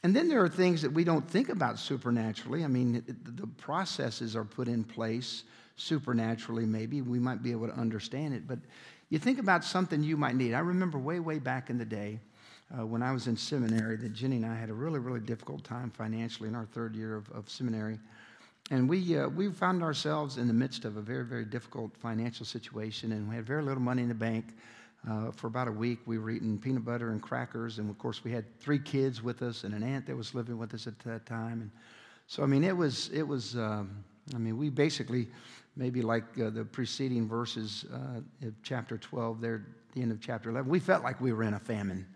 [0.04, 2.64] And then there are things that we don't think about supernaturally.
[2.64, 5.42] I mean, the processes are put in place
[5.76, 7.02] supernaturally, maybe.
[7.02, 8.46] We might be able to understand it.
[8.46, 8.60] But
[9.08, 10.54] you think about something you might need.
[10.54, 12.20] I remember way, way back in the day,
[12.76, 15.64] uh, when I was in seminary that Jenny and I had a really, really difficult
[15.64, 17.98] time financially in our third year of, of seminary.
[18.70, 22.44] And we, uh, we found ourselves in the midst of a very, very difficult financial
[22.44, 24.56] situation, and we had very little money in the bank.
[25.08, 28.24] Uh, for about a week, we were eating peanut butter and crackers, and of course,
[28.24, 30.98] we had three kids with us and an aunt that was living with us at
[30.98, 31.62] that time.
[31.62, 31.70] And
[32.26, 33.56] so, I mean, it was, it was.
[33.56, 34.04] Um,
[34.34, 35.28] I mean, we basically,
[35.76, 40.50] maybe like uh, the preceding verses uh, of chapter 12, there, the end of chapter
[40.50, 42.06] 11, we felt like we were in a famine.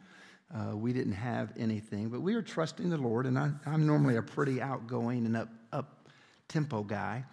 [0.54, 3.26] Uh, we didn't have anything, but we were trusting the Lord.
[3.26, 6.08] And I, am normally a pretty outgoing and up, up
[6.48, 7.24] tempo guy.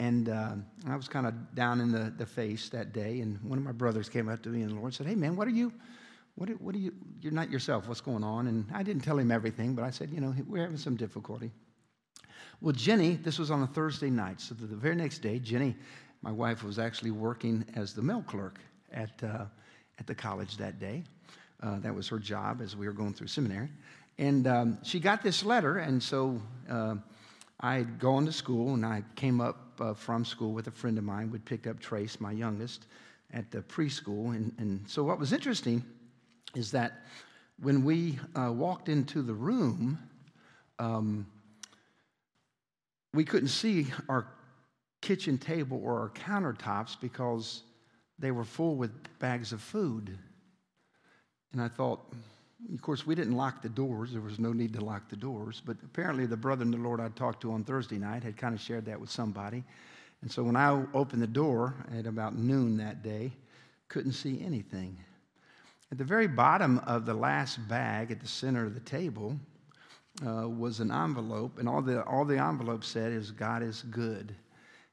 [0.00, 0.56] And uh,
[0.88, 3.20] I was kind of down in the, the face that day.
[3.20, 5.36] And one of my brothers came up to me and the Lord said, Hey, man,
[5.36, 5.72] what are you?
[6.34, 6.92] What, what are you?
[7.20, 7.86] You're not yourself.
[7.86, 8.48] What's going on?
[8.48, 11.52] And I didn't tell him everything, but I said, You know, we're having some difficulty.
[12.60, 14.40] Well, Jenny, this was on a Thursday night.
[14.40, 15.76] So the very next day, Jenny,
[16.22, 18.58] my wife, was actually working as the mail clerk
[18.92, 19.44] at, uh,
[19.98, 21.04] at the college that day.
[21.64, 23.70] Uh, that was her job as we were going through seminary.
[24.18, 26.96] And um, she got this letter, and so uh,
[27.60, 31.04] I'd gone to school, and I came up uh, from school with a friend of
[31.04, 31.30] mine.
[31.30, 32.84] We'd picked up Trace, my youngest,
[33.32, 34.36] at the preschool.
[34.36, 35.82] And, and so what was interesting
[36.54, 37.02] is that
[37.62, 39.98] when we uh, walked into the room,
[40.78, 41.26] um,
[43.14, 44.26] we couldn't see our
[45.00, 47.62] kitchen table or our countertops because
[48.18, 50.18] they were full with bags of food.
[51.54, 52.00] And I thought,
[52.74, 54.10] of course, we didn't lock the doors.
[54.10, 55.62] There was no need to lock the doors.
[55.64, 58.54] But apparently, the brother in the Lord I talked to on Thursday night had kind
[58.54, 59.62] of shared that with somebody.
[60.22, 63.30] And so when I opened the door at about noon that day,
[63.86, 64.96] couldn't see anything.
[65.92, 69.38] At the very bottom of the last bag at the center of the table
[70.26, 74.34] uh, was an envelope, and all the, all the envelope said is, God is good.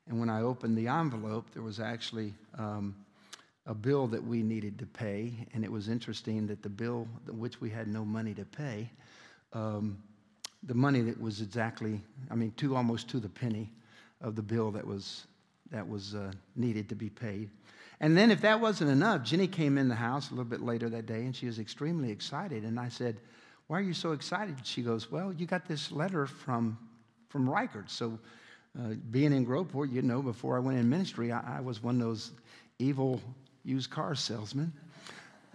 [0.08, 2.94] And when I opened the envelope, there was actually um,
[3.66, 5.34] a bill that we needed to pay.
[5.54, 8.90] And it was interesting that the bill, which we had no money to pay,
[9.54, 9.98] um,
[10.64, 13.72] the money that was exactly, I mean, to almost to the penny
[14.22, 15.26] of the bill that was,
[15.72, 17.50] that was uh, needed to be paid.
[18.00, 20.90] And then, if that wasn't enough, Jenny came in the house a little bit later
[20.90, 22.64] that day and she was extremely excited.
[22.64, 23.18] And I said,
[23.68, 24.56] Why are you so excited?
[24.64, 26.80] She goes, Well, you got this letter from,
[27.30, 27.92] from Ricart.
[27.92, 28.18] So,
[28.80, 31.96] uh, being in Groveport, you know, before I went in ministry, I, I was one
[31.96, 32.32] of those
[32.80, 33.22] evil
[33.64, 34.72] used car salesman.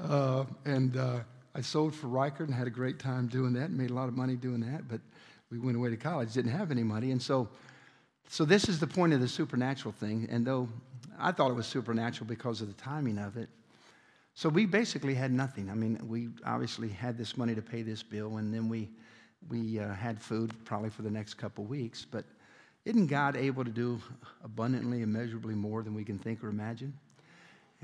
[0.02, 1.20] Uh, and uh,
[1.54, 4.08] I sold for Ricart and had a great time doing that and made a lot
[4.08, 4.88] of money doing that.
[4.88, 5.00] But
[5.50, 7.12] we went away to college, didn't have any money.
[7.12, 7.48] And so,
[8.28, 10.28] so this is the point of the supernatural thing.
[10.30, 10.68] And though
[11.18, 13.48] I thought it was supernatural because of the timing of it,
[14.34, 15.70] so we basically had nothing.
[15.70, 18.90] I mean, we obviously had this money to pay this bill, and then we,
[19.48, 22.04] we uh, had food probably for the next couple weeks.
[22.04, 22.26] But
[22.84, 23.98] isn't God able to do
[24.44, 26.92] abundantly, immeasurably more than we can think or imagine?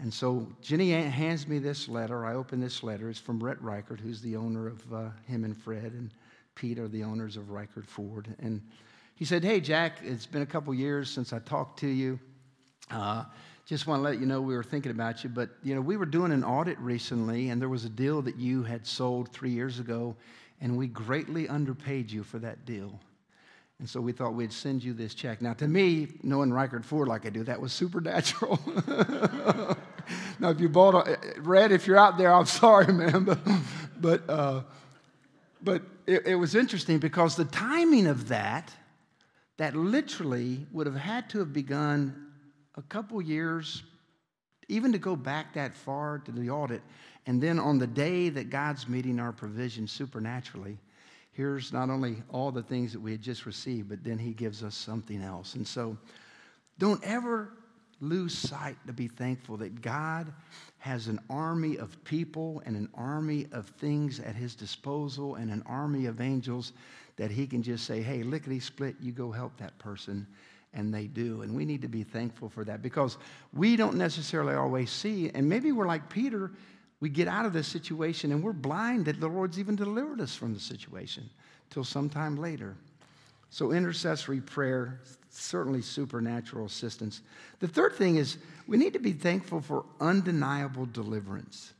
[0.01, 2.25] And so Jenny hands me this letter.
[2.25, 3.11] I open this letter.
[3.11, 6.11] It's from Rhett Ricart, who's the owner of uh, him and Fred, and
[6.55, 8.35] Pete are the owners of Ricart Ford.
[8.41, 8.63] And
[9.15, 12.19] he said, Hey, Jack, it's been a couple years since I talked to you.
[12.91, 13.25] Uh,
[13.67, 15.31] just want to let you know we were thinking about you.
[15.31, 18.37] But, you know, we were doing an audit recently, and there was a deal that
[18.37, 20.17] you had sold three years ago,
[20.61, 22.99] and we greatly underpaid you for that deal.
[23.79, 25.43] And so we thought we'd send you this check.
[25.43, 28.61] Now, to me, knowing Ricart Ford like I do, that was supernatural.
[30.43, 33.23] now, if you bought a red, if you're out there, I'm sorry, man.
[33.23, 33.39] But,
[34.01, 34.63] but, uh,
[35.63, 38.73] but it, it was interesting because the timing of that,
[39.57, 42.33] that literally would have had to have begun
[42.75, 43.85] a couple years,
[44.67, 46.83] even to go back that far to the audit.
[47.27, 50.77] And then on the day that God's meeting our provision supernaturally,
[51.31, 54.65] here's not only all the things that we had just received, but then he gives
[54.65, 55.55] us something else.
[55.55, 55.97] And so
[56.81, 57.53] don't ever
[58.03, 60.33] lose sight to be thankful that God
[60.79, 65.63] has an army of people and an army of things at his disposal and an
[65.65, 66.73] army of angels
[67.17, 70.27] that he can just say, hey, lickety split, you go help that person.
[70.75, 71.43] And they do.
[71.43, 73.19] And we need to be thankful for that because
[73.53, 75.31] we don't necessarily always see.
[75.35, 76.51] And maybe we're like Peter
[77.03, 80.37] we get out of this situation and we're blind that the Lord's even delivered us
[80.37, 81.29] from the situation
[81.69, 82.77] till sometime later.
[83.51, 85.01] So, intercessory prayer,
[85.33, 87.23] certainly supernatural assistance.
[87.61, 91.73] The third thing is we need to be thankful for undeniable deliverance.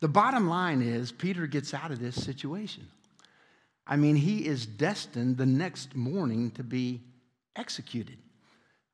[0.00, 2.86] The bottom line is Peter gets out of this situation.
[3.86, 7.00] I mean, he is destined the next morning to be
[7.56, 8.18] executed.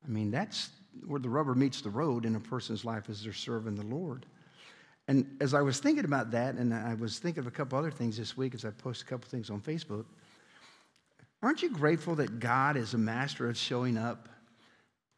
[0.03, 0.69] I mean, that's
[1.05, 4.25] where the rubber meets the road in a person's life as they're serving the Lord.
[5.07, 7.91] And as I was thinking about that, and I was thinking of a couple other
[7.91, 10.05] things this week as I posted a couple things on Facebook,
[11.41, 14.29] aren't you grateful that God is a master of showing up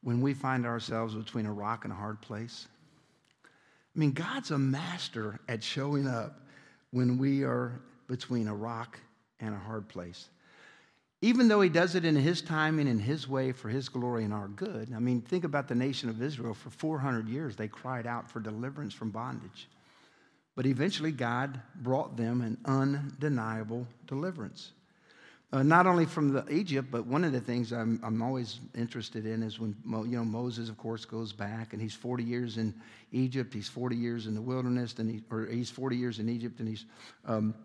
[0.01, 2.67] when we find ourselves between a rock and a hard place?
[3.95, 6.41] I mean, God's a master at showing up
[6.91, 8.99] when we are between a rock
[9.39, 10.29] and a hard place.
[11.21, 14.23] Even though he does it in his time and in his way for his glory
[14.23, 14.93] and our good.
[14.95, 16.53] I mean, think about the nation of Israel.
[16.53, 19.67] For 400 years, they cried out for deliverance from bondage.
[20.55, 24.71] But eventually, God brought them an undeniable deliverance.
[25.51, 29.25] Uh, not only from the Egypt, but one of the things I'm, I'm always interested
[29.25, 32.73] in is when you know Moses, of course, goes back and he's 40 years in
[33.11, 36.59] Egypt, he's 40 years in the wilderness, and he, or he's 40 years in Egypt,
[36.59, 36.85] and he's
[37.25, 37.55] um,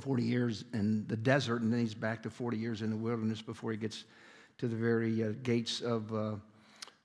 [0.00, 3.40] 40 years in the desert, and then he's back to 40 years in the wilderness
[3.40, 4.04] before he gets
[4.58, 6.34] to the very uh, gates of uh,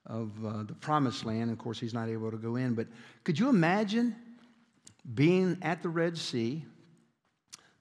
[0.08, 1.52] of uh, the promised land.
[1.52, 2.74] Of course, he's not able to go in.
[2.74, 2.88] But
[3.24, 4.16] could you imagine
[5.16, 6.64] being at the Red Sea,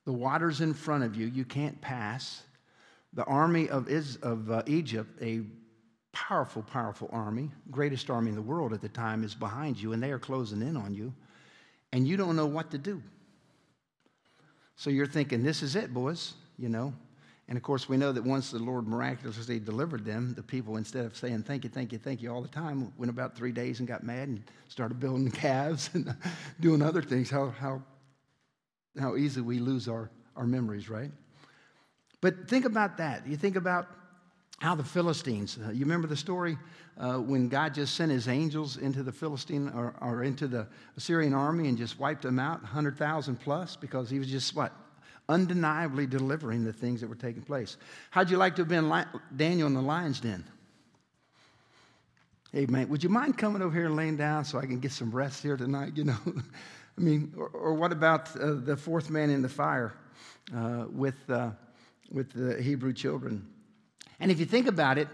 [0.07, 2.43] the water's in front of you, you can't pass.
[3.13, 5.43] The army of, Is, of uh, Egypt, a
[6.13, 10.03] powerful, powerful army, greatest army in the world at the time, is behind you, and
[10.03, 11.13] they are closing in on you,
[11.93, 13.03] and you don't know what to do.
[14.77, 16.95] So you're thinking, this is it, boys, you know.
[17.49, 21.05] And of course, we know that once the Lord miraculously delivered them, the people, instead
[21.05, 23.81] of saying thank you, thank you, thank you all the time, went about three days
[23.81, 26.15] and got mad and started building calves and
[26.61, 27.29] doing other things.
[27.31, 27.83] How, how,
[28.99, 31.11] how easy we lose our, our memories, right?
[32.21, 33.27] But think about that.
[33.27, 33.89] You think about
[34.59, 36.57] how the Philistines, uh, you remember the story
[36.99, 40.67] uh, when God just sent his angels into the Philistine or, or into the
[40.97, 44.73] Assyrian army and just wiped them out, 100,000 plus, because he was just what?
[45.29, 47.77] undeniably delivering the things that were taking place.
[48.11, 49.05] How'd you like to have been
[49.37, 50.45] Daniel in the lion's den?
[52.53, 54.93] Hey, man, would you mind coming over here and laying down so I can get
[54.93, 55.93] some rest here tonight?
[55.97, 56.17] You know,
[56.99, 59.95] I mean, or, or, what about uh, the fourth man in the fire
[60.55, 61.51] uh, with, uh,
[62.11, 63.47] with the Hebrew children?
[64.19, 65.09] And if you think about it,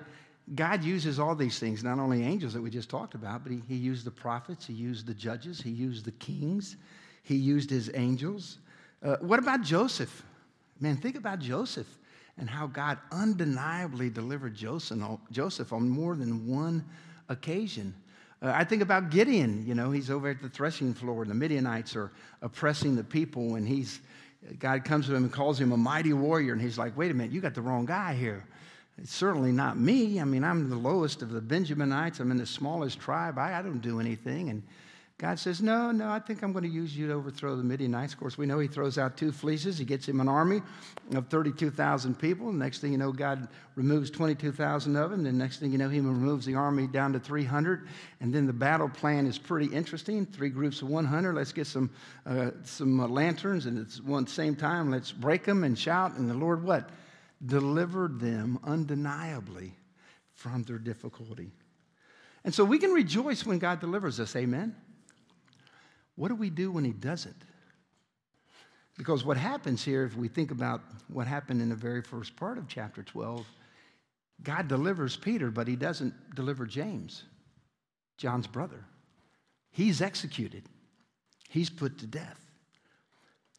[0.55, 3.63] God uses all these things, not only angels that we just talked about, but he,
[3.67, 6.77] he used the prophets, he used the judges, he used the kings,
[7.23, 8.59] he used his angels.
[9.03, 10.25] Uh, what about Joseph?
[10.81, 11.87] Man, think about Joseph
[12.39, 16.85] and how God undeniably delivered Joseph on more than one
[17.29, 17.95] occasion.
[18.43, 19.65] Uh, I think about Gideon.
[19.67, 22.11] You know, he's over at the threshing floor, and the Midianites are
[22.43, 24.01] oppressing the people, and he's
[24.59, 27.15] God comes to him and calls him a mighty warrior, and he's like, "Wait a
[27.15, 28.45] minute, you got the wrong guy here.
[28.99, 30.21] It's certainly not me.
[30.21, 32.19] I mean, I'm the lowest of the Benjaminites.
[32.21, 33.39] I'm in the smallest tribe.
[33.39, 34.63] I, I don't do anything." And
[35.23, 38.13] God says, No, no, I think I'm going to use you to overthrow the Midianites.
[38.13, 39.79] Of course, we know he throws out two fleeces.
[39.79, 40.63] He gets him an army
[41.15, 42.53] of 32,000 people.
[42.53, 43.47] next thing you know, God
[43.77, 45.23] removes 22,000 of them.
[45.23, 47.87] The next thing you know, he removes the army down to 300.
[48.21, 50.27] And then the battle plan is pretty interesting.
[50.27, 51.37] Three groups of 100.
[51.37, 51.91] Let's get some,
[52.27, 53.67] uh, some uh, lanterns.
[53.67, 56.17] And at one same time, let's break them and shout.
[56.17, 56.91] And the Lord what?
[57.47, 59.77] Delivered them undeniably
[60.35, 61.53] from their difficulty.
[62.43, 64.35] And so we can rejoice when God delivers us.
[64.35, 64.75] Amen.
[66.17, 67.43] What do we do when he doesn't?
[68.99, 72.59] Because what happens here, if we think about what happened in the very first part
[72.59, 73.47] of chapter 12,
[74.43, 77.25] God delivers Peter, but he doesn't deliver James,
[78.19, 78.85] John's brother.
[79.71, 80.65] He's executed,
[81.49, 82.39] he's put to death.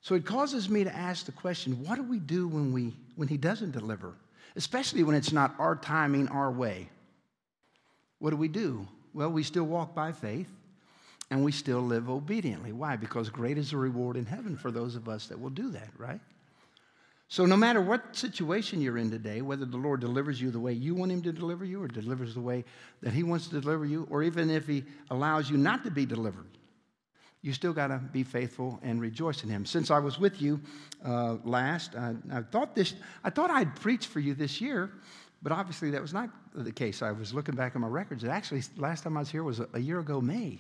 [0.01, 3.27] So it causes me to ask the question what do we do when, we, when
[3.27, 4.13] he doesn't deliver?
[4.55, 6.89] Especially when it's not our timing, our way.
[8.19, 8.87] What do we do?
[9.13, 10.49] Well, we still walk by faith
[11.33, 12.73] and we still live obediently.
[12.73, 12.95] Why?
[12.95, 15.89] Because great is the reward in heaven for those of us that will do that,
[15.97, 16.19] right?
[17.27, 20.73] So, no matter what situation you're in today, whether the Lord delivers you the way
[20.73, 22.63] you want Him to deliver you, or delivers the way
[23.01, 26.05] that He wants to deliver you, or even if He allows you not to be
[26.05, 26.55] delivered,
[27.41, 29.65] you still got to be faithful and rejoice in Him.
[29.65, 30.61] Since I was with you
[31.03, 34.91] uh, last, I, I thought this, I thought I'd preach for you this year,
[35.41, 37.01] but obviously that was not the case.
[37.01, 38.23] I was looking back at my records.
[38.23, 40.59] actually, last time I was here was a, a year ago, May.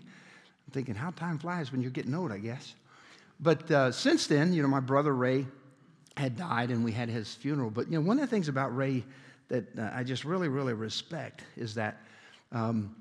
[0.67, 2.75] I'm thinking, how time flies when you're getting old, I guess.
[3.39, 5.45] But uh, since then, you know, my brother Ray
[6.15, 7.69] had died and we had his funeral.
[7.69, 9.03] But, you know, one of the things about Ray
[9.49, 12.01] that uh, I just really, really respect is that,
[12.51, 12.95] um,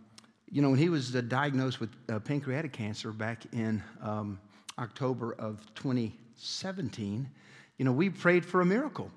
[0.51, 4.39] you know, when he was uh, diagnosed with uh, pancreatic cancer back in um,
[4.79, 7.29] October of 2017,
[7.79, 9.11] you know, we prayed for a miracle.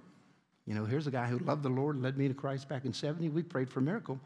[0.65, 2.93] You know, here's a guy who loved the Lord, led me to Christ back in
[2.93, 3.29] 70.
[3.29, 4.19] We prayed for a miracle,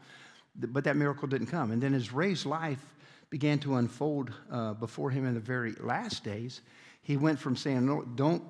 [0.56, 1.70] but that miracle didn't come.
[1.70, 2.84] And then as Ray's life
[3.30, 6.60] began to unfold uh, before him in the very last days,
[7.02, 8.42] he went from saying, no, Don't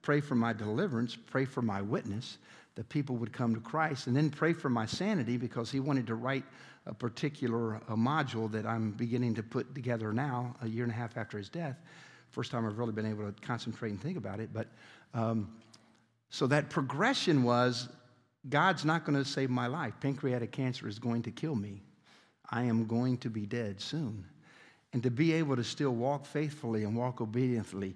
[0.00, 2.38] pray for my deliverance, pray for my witness,
[2.74, 6.06] that people would come to Christ, and then pray for my sanity because he wanted
[6.06, 6.44] to write
[6.86, 10.96] a particular a module that I'm beginning to put together now, a year and a
[10.96, 11.76] half after his death.
[12.30, 14.50] First time I've really been able to concentrate and think about it.
[14.52, 14.68] But
[15.14, 15.52] um,
[16.30, 17.88] so that progression was
[18.48, 19.94] God's not going to save my life.
[20.00, 21.82] Pancreatic cancer is going to kill me.
[22.52, 24.24] I am going to be dead soon.
[24.92, 27.94] And to be able to still walk faithfully and walk obediently.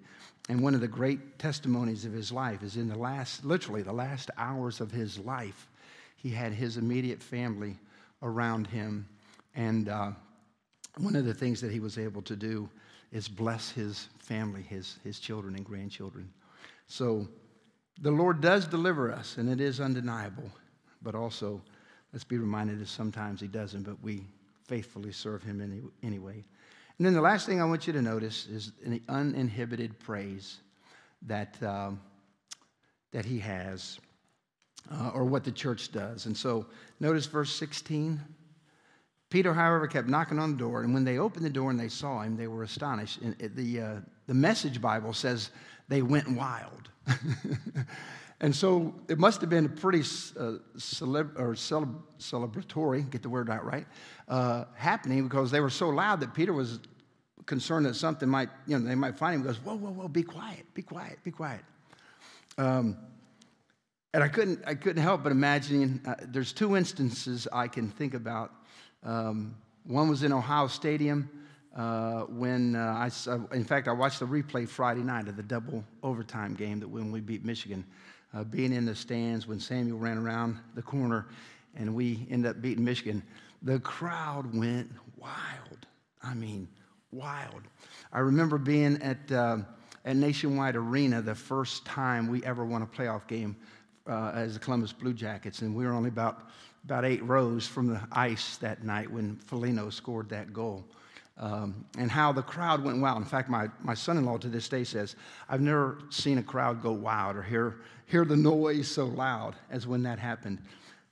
[0.48, 3.92] And one of the great testimonies of his life is in the last, literally, the
[3.92, 5.68] last hours of his life,
[6.16, 7.76] he had his immediate family
[8.22, 9.06] around him.
[9.54, 10.12] And uh,
[10.96, 12.66] one of the things that he was able to do
[13.12, 16.30] is bless his family, his, his children and grandchildren.
[16.86, 17.28] So
[18.00, 20.50] the Lord does deliver us, and it is undeniable.
[21.02, 21.60] But also,
[22.12, 24.24] let's be reminded that sometimes he doesn't, but we
[24.66, 26.44] faithfully serve him any, anyway.
[26.98, 30.58] And then the last thing I want you to notice is the uninhibited praise
[31.22, 32.00] that, um,
[33.12, 33.98] that he has,
[34.90, 36.26] uh, or what the church does.
[36.26, 36.66] And so
[37.00, 38.20] notice verse 16.
[39.28, 41.88] Peter, however, kept knocking on the door, and when they opened the door and they
[41.88, 43.20] saw him, they were astonished.
[43.20, 43.94] And the, uh,
[44.26, 45.50] the Message Bible says
[45.88, 46.88] they went wild.
[48.40, 53.30] And so it must have been a pretty uh, celeb- or celeb- celebratory, get the
[53.30, 53.86] word out right,
[54.28, 56.80] uh, happening because they were so loud that Peter was
[57.46, 59.40] concerned that something might, you know, they might find him.
[59.40, 61.62] He goes, whoa, whoa, whoa, be quiet, be quiet, be quiet.
[62.58, 62.98] Um,
[64.12, 68.14] and I couldn't, I couldn't help but imagining uh, there's two instances I can think
[68.14, 68.52] about.
[69.02, 71.30] Um, one was in Ohio Stadium
[71.76, 75.84] uh, when uh, I, in fact, I watched the replay Friday night of the double
[76.02, 77.84] overtime game that when we beat Michigan.
[78.34, 81.26] Uh, being in the stands when Samuel ran around the corner
[81.74, 83.22] and we ended up beating Michigan,
[83.62, 85.86] the crowd went wild.
[86.22, 86.68] I mean,
[87.12, 87.62] wild.
[88.12, 89.58] I remember being at, uh,
[90.04, 93.56] at Nationwide Arena the first time we ever won a playoff game
[94.06, 96.48] uh, as the Columbus Blue Jackets, and we were only about,
[96.84, 100.84] about eight rows from the ice that night when Foligno scored that goal.
[101.38, 103.18] Um, and how the crowd went wild.
[103.18, 105.16] In fact, my, my son in law to this day says,
[105.50, 107.76] I've never seen a crowd go wild or hear,
[108.06, 110.62] hear the noise so loud as when that happened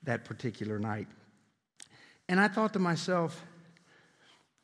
[0.04, 1.08] that particular night.
[2.28, 3.44] And I thought to myself,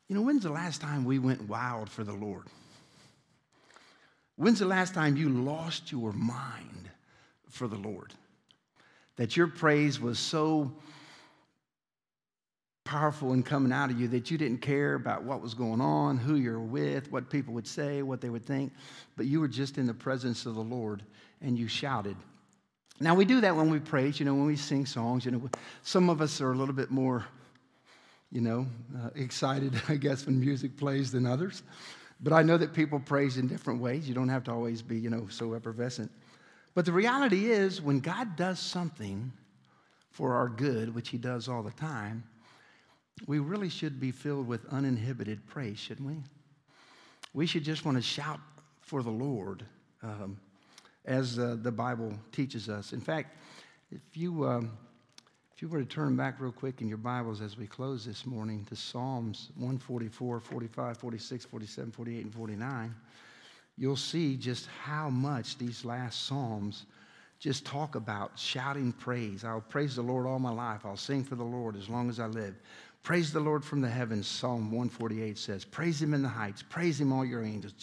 [0.07, 2.47] you know, when's the last time we went wild for the Lord?
[4.35, 6.89] When's the last time you lost your mind
[7.49, 8.13] for the Lord?
[9.17, 10.71] That your praise was so
[12.91, 16.17] powerful in coming out of you that you didn't care about what was going on,
[16.17, 18.73] who you're with, what people would say, what they would think,
[19.15, 21.01] but you were just in the presence of the Lord
[21.41, 22.17] and you shouted.
[22.99, 25.23] Now, we do that when we praise, you know, when we sing songs.
[25.23, 25.49] You know,
[25.83, 27.23] some of us are a little bit more,
[28.29, 28.67] you know,
[29.01, 31.63] uh, excited, I guess, when music plays than others.
[32.19, 34.05] But I know that people praise in different ways.
[34.05, 36.11] You don't have to always be, you know, so effervescent.
[36.75, 39.31] But the reality is, when God does something
[40.09, 42.25] for our good, which He does all the time,
[43.27, 46.17] we really should be filled with uninhibited praise, shouldn't we?
[47.33, 48.39] We should just want to shout
[48.81, 49.63] for the Lord.
[50.03, 50.37] Um,
[51.05, 52.93] as uh, the Bible teaches us.
[52.93, 53.35] In fact,
[53.91, 54.71] if you, um,
[55.55, 58.25] if you were to turn back real quick in your Bibles as we close this
[58.25, 62.95] morning to Psalms 144, 45, 46, 47, 48, and 49,
[63.77, 66.85] you'll see just how much these last Psalms
[67.39, 69.43] just talk about shouting praise.
[69.43, 70.81] I'll praise the Lord all my life.
[70.85, 72.53] I'll sing for the Lord as long as I live.
[73.03, 75.65] Praise the Lord from the heavens, Psalm 148 says.
[75.65, 76.63] Praise him in the heights.
[76.69, 77.73] Praise him, all your angels.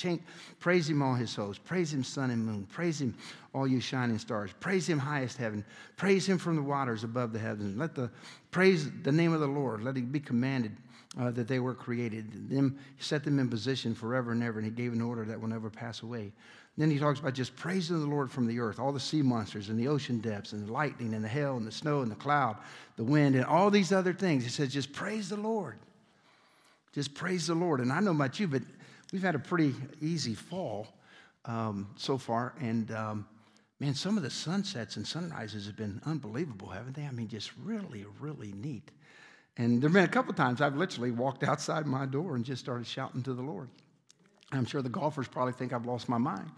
[0.60, 1.60] Praise him, all his hosts.
[1.64, 2.68] Praise him, sun and moon.
[2.70, 3.16] Praise him,
[3.52, 4.52] all you shining stars.
[4.60, 5.64] Praise him, highest heaven.
[5.96, 7.76] Praise him from the waters above the heavens.
[7.76, 8.10] Let the
[8.52, 9.82] praise the name of the Lord.
[9.82, 10.76] Let it be commanded
[11.18, 12.48] uh, that they were created.
[12.48, 15.48] Them, set them in position forever and ever, and he gave an order that will
[15.48, 16.32] never pass away.
[16.78, 19.68] Then he talks about just praising the Lord from the earth, all the sea monsters
[19.68, 22.16] and the ocean depths and the lightning and the hail and the snow and the
[22.16, 22.56] cloud,
[22.96, 24.44] the wind and all these other things.
[24.44, 25.76] He says, just praise the Lord.
[26.94, 27.80] Just praise the Lord.
[27.80, 28.62] And I know about you, but
[29.12, 30.86] we've had a pretty easy fall
[31.46, 32.54] um, so far.
[32.60, 33.26] And um,
[33.80, 37.06] man, some of the sunsets and sunrises have been unbelievable, haven't they?
[37.06, 38.92] I mean, just really, really neat.
[39.56, 42.62] And there have been a couple times I've literally walked outside my door and just
[42.62, 43.68] started shouting to the Lord.
[44.52, 46.50] I'm sure the golfers probably think I've lost my mind.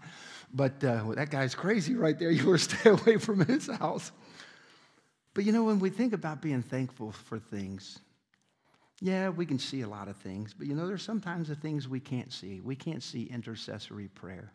[0.53, 2.31] But uh, well, that guy's crazy right there.
[2.41, 4.11] You to stay away from his house.
[5.33, 7.99] But you know, when we think about being thankful for things,
[9.01, 10.53] yeah, we can see a lot of things.
[10.57, 12.61] But you know, there's sometimes the things we can't see.
[12.61, 14.51] We can't see intercessory prayer.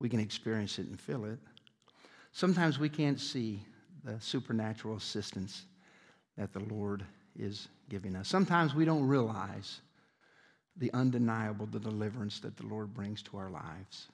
[0.00, 1.38] We can experience it and feel it.
[2.32, 3.62] Sometimes we can't see
[4.04, 5.64] the supernatural assistance
[6.36, 7.04] that the Lord
[7.38, 8.28] is giving us.
[8.28, 9.80] Sometimes we don't realize
[10.78, 14.08] the undeniable, the deliverance that the Lord brings to our lives.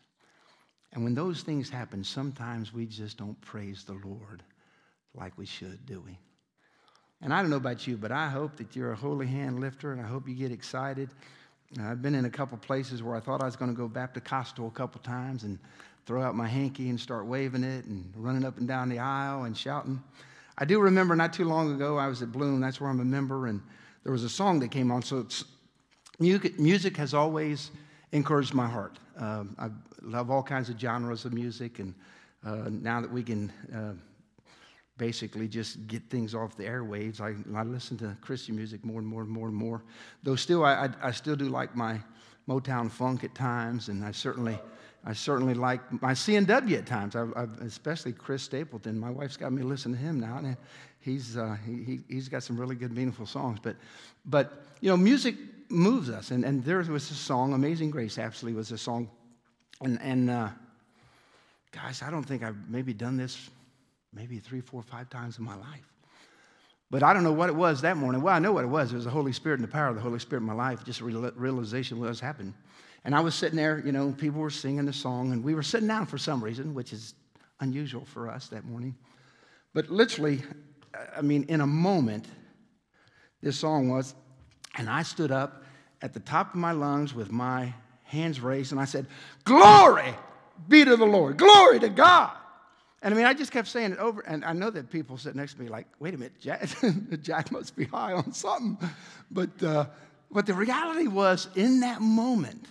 [0.92, 4.42] And when those things happen, sometimes we just don't praise the Lord
[5.14, 6.18] like we should, do we?
[7.20, 9.92] And I don't know about you, but I hope that you're a holy hand lifter
[9.92, 11.10] and I hope you get excited.
[11.80, 14.66] I've been in a couple places where I thought I was going to go Baptist-costal
[14.66, 15.58] a couple times and
[16.06, 19.44] throw out my hanky and start waving it and running up and down the aisle
[19.44, 20.02] and shouting.
[20.58, 23.04] I do remember not too long ago, I was at Bloom, that's where I'm a
[23.04, 23.60] member, and
[24.04, 25.02] there was a song that came on.
[25.02, 25.26] So
[26.18, 27.70] Music, has always
[28.12, 28.98] encouraged my heart.
[29.16, 29.68] Um, I
[30.02, 31.94] love all kinds of genres of music, and
[32.44, 33.92] uh, now that we can uh,
[34.96, 39.08] basically just get things off the airwaves, I, I, listen to Christian music more and
[39.08, 39.82] more and more and more.
[40.22, 41.98] Though still, I, I, I still do like my
[42.48, 44.56] Motown funk at times, and I certainly,
[45.04, 47.16] I certainly like my CNW at times.
[47.16, 49.00] I, especially Chris Stapleton.
[49.00, 50.56] My wife's got me listening to him now, and
[51.00, 53.58] he's uh, he, he's got some really good, meaningful songs.
[53.60, 53.76] But,
[54.26, 55.36] but you know, music
[55.70, 56.30] moves us.
[56.30, 59.10] And, and there was a song, Amazing Grace absolutely was a song.
[59.80, 60.48] And, and uh,
[61.72, 63.50] guys, I don't think I've maybe done this
[64.14, 65.92] maybe three, four, five times in my life.
[66.90, 68.22] But I don't know what it was that morning.
[68.22, 68.92] Well, I know what it was.
[68.92, 70.84] It was the Holy Spirit and the power of the Holy Spirit in my life,
[70.84, 72.54] just a realization what was happening.
[73.04, 75.62] And I was sitting there, you know, people were singing the song, and we were
[75.62, 77.14] sitting down for some reason, which is
[77.60, 78.94] unusual for us that morning.
[79.72, 80.42] But literally,
[81.16, 82.26] I mean, in a moment,
[83.42, 84.14] this song was,
[84.76, 85.64] and I stood up
[86.02, 89.06] at the top of my lungs with my hands raised and I said,
[89.44, 90.14] Glory
[90.68, 91.36] be to the Lord.
[91.36, 92.30] Glory to God.
[93.02, 95.38] And I mean, I just kept saying it over, and I know that people sitting
[95.38, 96.66] next to me like, wait a minute, Jack,
[97.22, 98.78] Jack must be high on something.
[99.30, 99.86] But, uh,
[100.30, 102.66] but the reality was, in that moment,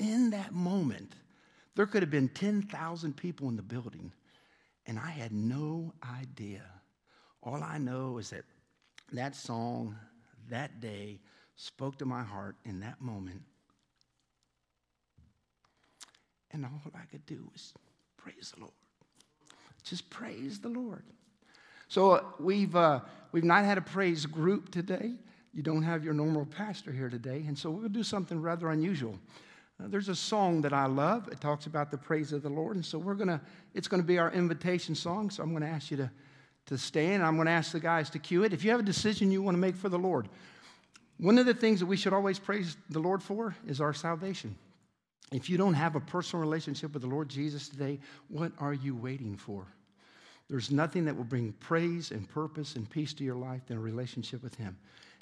[0.00, 1.12] in that moment,
[1.76, 4.10] there could have been 10,000 people in the building,
[4.84, 6.64] and I had no idea.
[7.40, 8.44] All I know is that
[9.12, 9.94] that song,
[10.50, 11.20] that day,
[11.56, 13.42] spoke to my heart in that moment.
[16.50, 17.72] And all I could do was
[18.16, 18.72] praise the Lord.
[19.82, 21.04] Just praise the Lord.
[21.88, 23.00] So uh, we've, uh,
[23.32, 25.12] we've not had a praise group today.
[25.52, 27.44] You don't have your normal pastor here today.
[27.46, 29.18] And so to do something rather unusual.
[29.78, 31.28] Uh, there's a song that I love.
[31.28, 32.76] It talks about the praise of the Lord.
[32.76, 33.40] And so we're going to,
[33.74, 35.30] it's going to be our invitation song.
[35.30, 36.10] So I'm going to ask you to,
[36.66, 37.22] to stand.
[37.22, 38.52] I'm going to ask the guys to cue it.
[38.52, 40.28] If you have a decision you want to make for the Lord,
[41.18, 44.54] one of the things that we should always praise the Lord for is our salvation.
[45.32, 47.98] If you don't have a personal relationship with the Lord Jesus today,
[48.28, 49.66] what are you waiting for?
[50.48, 53.80] There's nothing that will bring praise and purpose and peace to your life than a
[53.80, 54.76] relationship with Him.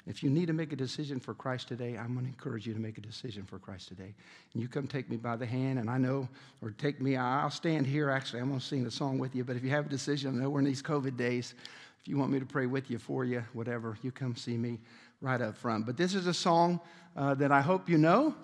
[0.07, 2.73] If you need to make a decision for Christ today, I'm going to encourage you
[2.75, 4.13] to make a decision for Christ today.
[4.53, 6.29] And you come take me by the hand, and I know,
[6.61, 8.11] or take me, I'll stand here.
[8.11, 9.43] Actually, I'm going to sing a song with you.
[9.43, 11.55] But if you have a decision, I know we're in these COVID days.
[11.99, 14.79] If you want me to pray with you, for you, whatever, you come see me
[15.21, 15.87] right up front.
[15.87, 16.79] But this is a song
[17.15, 18.35] uh, that I hope you know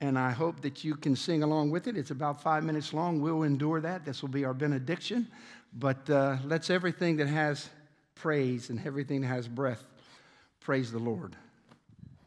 [0.00, 1.96] and I hope that you can sing along with it.
[1.96, 3.20] It's about five minutes long.
[3.20, 4.04] We'll endure that.
[4.04, 5.28] This will be our benediction.
[5.72, 7.70] But uh, let's everything that has
[8.16, 9.86] praise and everything that has breath
[10.66, 11.36] praise the Lord.